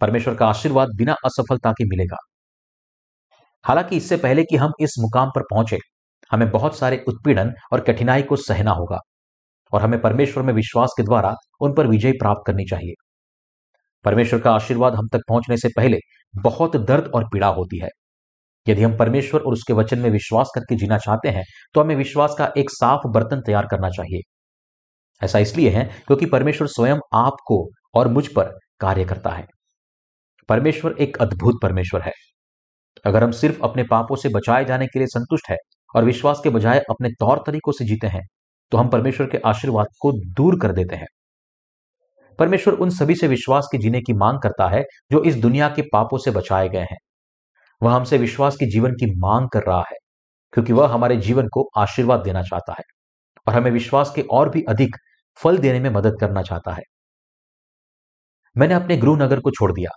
[0.00, 2.16] परमेश्वर का आशीर्वाद बिना असफलता के मिलेगा।
[3.64, 5.78] हालाँकि इससे पहले कि हम इस मुकाम पर पहुँचे
[6.32, 8.98] हमें बहुत सारे उत्पीड़न और कठिनाई को सहना होगा
[9.72, 12.94] और हमें परमेश्वर में विश्वास के द्वारा उन पर विजय प्राप्त करनी चाहिए।
[14.04, 15.98] परमेश्वर का आशीर्वाद हम तक पहुँचने से पहले
[16.34, 17.88] बहुत दर्द और पीड़ा होती है।
[18.66, 22.34] यदि हम परमेश्वर और उसके वचन में विश्वास करके जीना चाहते हैं तो हमें विश्वास
[22.38, 24.20] का एक साफ़ बर्तन तैयार करना चाहिए।
[25.22, 27.58] ऐसा इसलिए है क्योंकि परमेश्वर स्वयं आपको
[27.94, 29.46] और मुझ पर कार्य करता है।
[30.48, 32.12] परमेश्वर एक अद्भुत परमेश्वर है।
[33.06, 35.56] अगर हम सिर्फ़ अपने पापों से बचाए जाने के लिए संतुष्ट है
[35.94, 38.22] और विश्वास के बजाय अपने तौर तरीकों से जीते हैं
[38.72, 41.06] तो हम परमेश्वर के आशीर्वाद को दूर कर देते हैं।
[42.38, 44.82] परमेश्वर उन सभी से विश्वास के जीने की मांग करता है,
[45.12, 46.96] जो इस दुनिया के पापों से बचाए गए हैं।
[47.82, 49.96] वह हमसे विश्वास के जीवन की मांग कर रहा है,
[50.52, 52.84] क्योंकि वह हमारे जीवन को आशीर्वाद देना चाहता है,
[53.46, 54.96] और हमें विश्वास के और भी अधिक
[55.40, 56.82] फल देने में मदद करना चाहता है।
[58.56, 59.90] मैंने अपने गृह नगर को छोड़ दिया,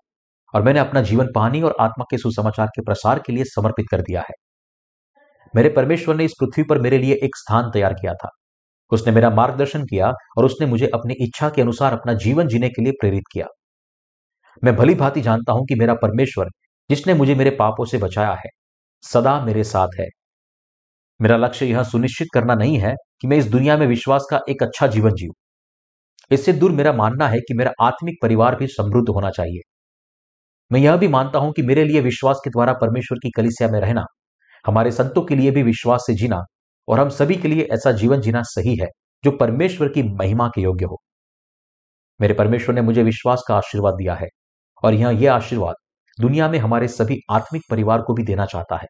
[0.53, 4.01] और मैंने अपना जीवन पानी और आत्मा के सुसमाचार के प्रसार के लिए समर्पित कर
[4.01, 4.33] दिया है।
[5.55, 8.29] मेरे परमेश्वर ने इस पृथ्वी पर मेरे लिए एक स्थान तैयार किया था।
[8.91, 12.83] उसने मेरा मार्गदर्शन किया और उसने मुझे अपनी इच्छा के अनुसार अपना जीवन जीने के
[12.83, 13.45] लिए प्रेरित किया।
[14.63, 16.49] मैं भली भांति जानता हूँ कि मेरा परमेश्वर,
[16.89, 18.49] जिसने मुझे मेरे पापों से बचाया है,
[19.03, 20.07] सदा मेरे साथ है।
[21.21, 24.63] मेरा लक्ष्य यह सुनिश्चित करना नहीं है कि मैं इस दुनिया में विश्वास का एक
[24.63, 25.31] अच्छा जीवन जीव
[26.31, 29.61] इससे दूर मेरा मानना है कि मेरा आत्मिक परिवार भी समृद्ध होना चाहिए।
[30.71, 33.79] मैं यह भी मानता हूँ कि मेरे लिए विश्वास के द्वारा परमेश्वर की कलिसिया में
[33.79, 34.03] रहना
[34.65, 36.41] हमारे संतों के लिए भी विश्वास से जीना
[36.87, 38.87] और हम सभी के लिए ऐसा जीवन जीना सही है,
[39.23, 41.01] जो परमेश्वर की महिमा के योग्य हो।
[42.21, 44.27] मेरे परमेश्वर ने मुझे विश्वास का आशीर्वाद दिया है
[44.83, 45.75] और यह यह आशीर्वाद
[46.21, 48.87] दुनिया में हमारे सभी आत्मिक परिवार को भी देना चाहता है।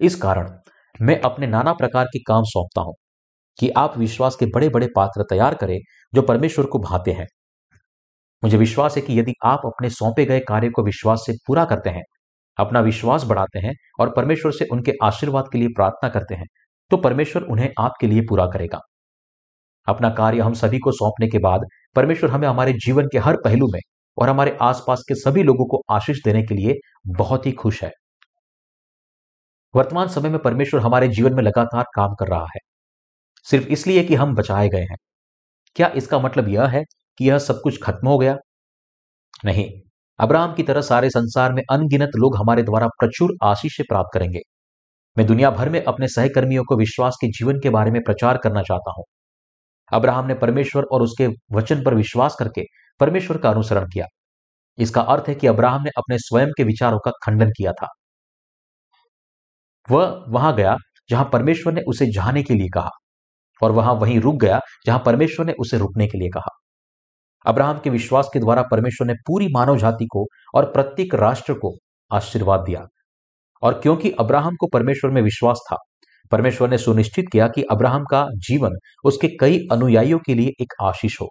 [0.00, 0.50] इस कारण
[1.02, 2.94] मैं अपने नाना प्रकार के काम सौंपता हूँ
[3.58, 5.78] कि आप विश्वास के बड़े बड़े पात्र तैयार करें,
[6.14, 7.26] जो परमेश्वर को भाते हैं।
[8.44, 11.90] मुझे विश्वास है कि यदि आप अपने सौंपे गए कार्य को विश्वास से पूरा करते
[11.90, 12.02] हैं
[12.60, 16.46] अपना विश्वास बढ़ाते हैं और परमेश्वर से उनके आशीर्वाद के लिए प्रार्थना करते हैं
[16.90, 18.80] तो परमेश्वर उन्हें आपके लिए पूरा करेगा।
[19.86, 23.66] अपना कार्य हम सभी को सौंपने के बाद परमेश्वर हमें हमारे जीवन के हर पहलू
[23.72, 23.80] में
[24.16, 26.74] और हमारे आसपास के सभी लोगों को आशीष देने के लिए
[27.14, 27.90] बहुत ही खुश है।
[29.74, 32.60] वर्तमान समय में परमेश्वर हमारे जीवन में लगातार काम कर रहा है।
[33.46, 34.96] सिर्फ़ इसलिए कि हम बचाए गए हैं।
[35.76, 36.84] क्या इसका मतलब यह है
[37.18, 38.36] कि यह सब कुछ खत्म हो गया?
[39.44, 39.70] नहीं।
[40.20, 44.40] अब्राहम की तरह सारे संसार में अनगिनत लोग हमारे द्वारा प्रचुर आशीष प्राप्त करेंगे।
[45.16, 48.62] मैं दुनिया भर में अपने सहकर्मियों को विश्वास के जीवन के बारे में प्रचार करना
[48.62, 49.04] चाहता हूँ।
[49.92, 52.62] अब्राहम ने परमेश्वर और उसके वचन पर विश्वास करके
[53.00, 54.06] परमेश्वर का अनुसरण किया।
[54.78, 57.88] इसका अर्थ है कि अब्राहम ने अपने स्वयं के विचारों का खंडन किया था।
[59.88, 60.76] वह वहाँ गया
[61.10, 62.90] जहाँ परमेश्वर ने उसे जाने के लिए कहा
[63.62, 66.50] और वहाँ वहीं रुक गया जहाँ परमेश्वर ने उसे रुकने के लिए कहा।
[67.46, 71.76] अब्राहम के विश्वास के द्वारा परमेश्वर ने पूरी मानव जाति को और प्रत्येक राष्ट्र को
[72.12, 72.86] आशीर्वाद दिया।
[73.62, 75.76] और क्योंकि अब्राहम को परमेश्वर में विश्वास था,
[76.30, 78.70] परमेश्वर ने सुनिश्चित किया कि अब्राहम का जीवन
[79.04, 81.30] उसके कई अनुयायियों के लिए एक आशीष हो।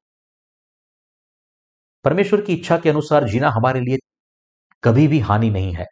[2.05, 3.97] परमेश्वर की इच्छा के अनुसार जीना हमारे लिए
[4.83, 5.85] कभी भी हानि नहीं है।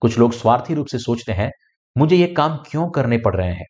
[0.00, 1.50] कुछ लोग स्वार्थी रूप से सोचते हैं,
[1.98, 3.66] मुझे ये काम क्यों करने पड़ रहे हैं?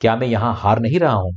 [0.00, 1.32] क्या मैं यहाँ हार नहीं रहा हूँ?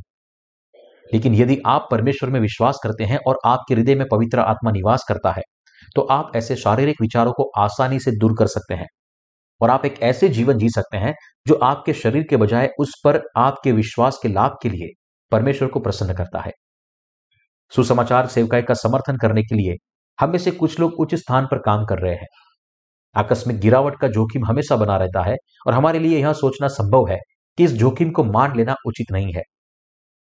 [1.13, 5.05] लेकिन यदि आप परमेश्वर में विश्वास करते हैं और आपके हृदय में पवित्र आत्मा निवास
[5.09, 5.41] करता है
[5.95, 8.87] तो आप ऐसे शारीरिक विचारों को आसानी से दूर कर सकते हैं।
[9.61, 11.13] और आप एक ऐसे जीवन जी सकते हैं,
[11.47, 14.89] जो आपके शरीर के बजाय उस पर आपके विश्वास के लाभ के लिए
[15.31, 16.51] परमेश्वर को प्रसन्न करता है।
[17.71, 19.75] सुसमाचार सेवकाई का समर्थन करने के लिए
[20.19, 22.27] हम में से कुछ लोग उच्च स्थान पर काम कर रहे हैं।
[23.15, 25.35] आकस्मिक गिरावट का जोखिम हमेशा बना रहता है
[25.67, 27.17] और हमारे लिए यह सोचना संभव है
[27.57, 29.43] कि इस जोखिम को मान लेना उचित नहीं है।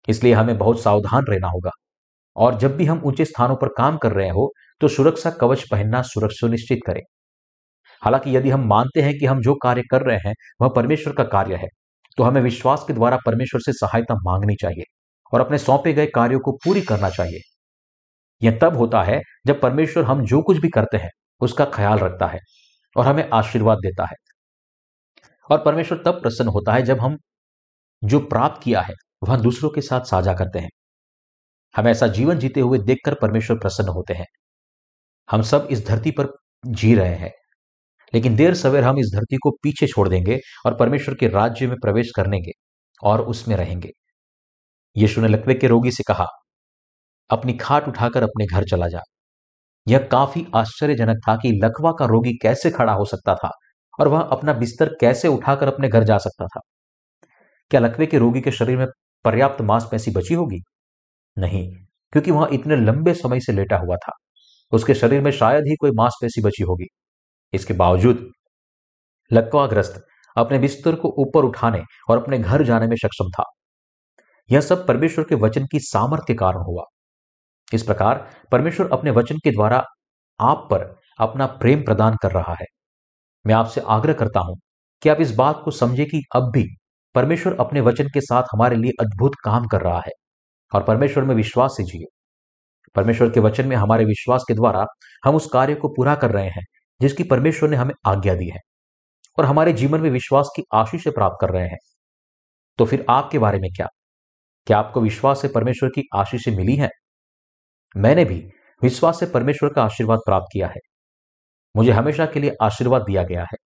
[0.10, 1.72] इसलिए हमें बहुत सावधान रहना होगा।
[2.36, 4.52] और जब भी हम ऊँचे स्थानों पर काम कर रहे हो
[4.82, 7.02] तो सुरक्षा कवच पहनना सुरक्षा सुनिश्चित करें।
[8.02, 11.24] हालाँकि यदि हम मानते हैं कि हम जो कार्य कर रहे हैं, वह परमेश्वर का
[11.26, 11.68] कार्य है
[12.18, 14.84] तो हमें विश्वास के द्वारा परमेश्वर से सहायता मांगनी चाहिए
[15.34, 17.42] और अपने सौंपे गए कार्यों को पूरी करना चाहिए।
[18.42, 21.10] यह तब होता है जब परमेश्वर हम जो कुछ भी करते हैं,
[21.42, 22.40] उसका ख्याल रखता है
[22.96, 24.16] और हमें आशीर्वाद देता है।
[25.50, 27.18] और परमेश्वर तब प्रसन्न होता है जब हम
[28.02, 30.70] जो प्राप्त किया है वह दूसरों के साथ साझा करते हैं।
[31.76, 34.26] हम ऐसा जीवन जीते हुए देखकर परमेश्वर प्रसन्न होते हैं।
[35.30, 36.28] हम सब इस धरती पर
[36.68, 37.32] जी रहे हैं।
[38.14, 41.76] लेकिन देर सवेर हम इस धरती को पीछे छोड़ देंगे और परमेश्वर के राज्य में
[41.82, 42.52] प्रवेश करेंगे
[43.04, 43.92] और उसमें रहेंगे।
[44.96, 46.28] यीशु ने लकवे के रोगी से कहा,
[47.30, 49.02] अपनी खाट उठाकर अपने घर चला जा।
[49.88, 53.52] यह काफ़ी आश्चर्यजनक था कि लकवा का रोगी कैसे खड़ा हो सकता था
[54.00, 56.62] और वह अपना बिस्तर कैसे उठाकर अपने घर जा सकता था।
[57.72, 58.86] क्या लकवे के रोगी के शरीर में
[59.26, 60.62] पर्याप्त मांसपेशी बची होगी?
[61.38, 61.72] नहीं,
[62.14, 64.12] क्योंकि वह इतने लंबे समय से लेटा हुआ था।
[64.72, 66.88] उसके शरीर में शायद ही कोई मांसपेशी बची होगी।
[67.54, 68.32] इसके बावजूद,
[69.32, 70.04] लकवाग्रस्त
[70.36, 73.44] अपने बिस्तर को ऊपर उठाने और अपने घर जाने में सक्षम था।
[74.50, 76.84] यह सब परमेश्वर के वचन की सामर्थ्य कारण हुआ।
[77.74, 79.84] इस प्रकार परमेश्वर अपने वचन के द्वारा
[80.40, 80.84] आप पर
[81.20, 82.66] अपना प्रेम प्रदान कर रहा है।
[83.46, 84.58] मैं आपसे आग्रह करता हूँ
[85.02, 86.66] कि आप इस बात को समझे कि अब भी
[87.16, 90.12] परमेश्वर अपने वचन के साथ हमारे लिए अद्भुत काम कर रहा है
[90.76, 92.06] और परमेश्वर में विश्वास से जिए।
[92.96, 94.86] परमेश्वर के वचन में हमारे विश्वास के द्वारा
[95.26, 96.64] हम उस कार्य को पूरा कर रहे हैं,
[97.02, 98.60] जिसकी परमेश्वर ने हमें आज्ञा दी है
[99.40, 101.78] और हमारे जीवन में विश्वास की आशीष से प्राप्त कर रहे हैं।
[102.78, 103.88] तो फिर आपके बारे में क्या?
[104.66, 106.90] क्या आपको विश्वास से परमेश्वर की आशीष मिली है?
[107.98, 108.50] मैंने भी
[108.84, 110.80] विश्वास से परमेश्वर का आशीर्वाद प्राप्त किया है।
[111.76, 113.69] मुझे हमेशा के लिए आशीर्वाद दिया गया है।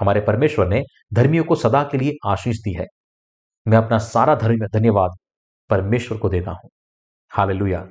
[0.00, 0.82] हमारे परमेश्वर ने
[1.14, 2.86] धर्मियों को सदा के लिए आशीष दी है।
[3.68, 5.10] मैं अपना सारा धर्म धन्यवाद
[5.70, 6.70] परमेश्वर को देता हूँ।
[7.30, 7.88] हालेलुया।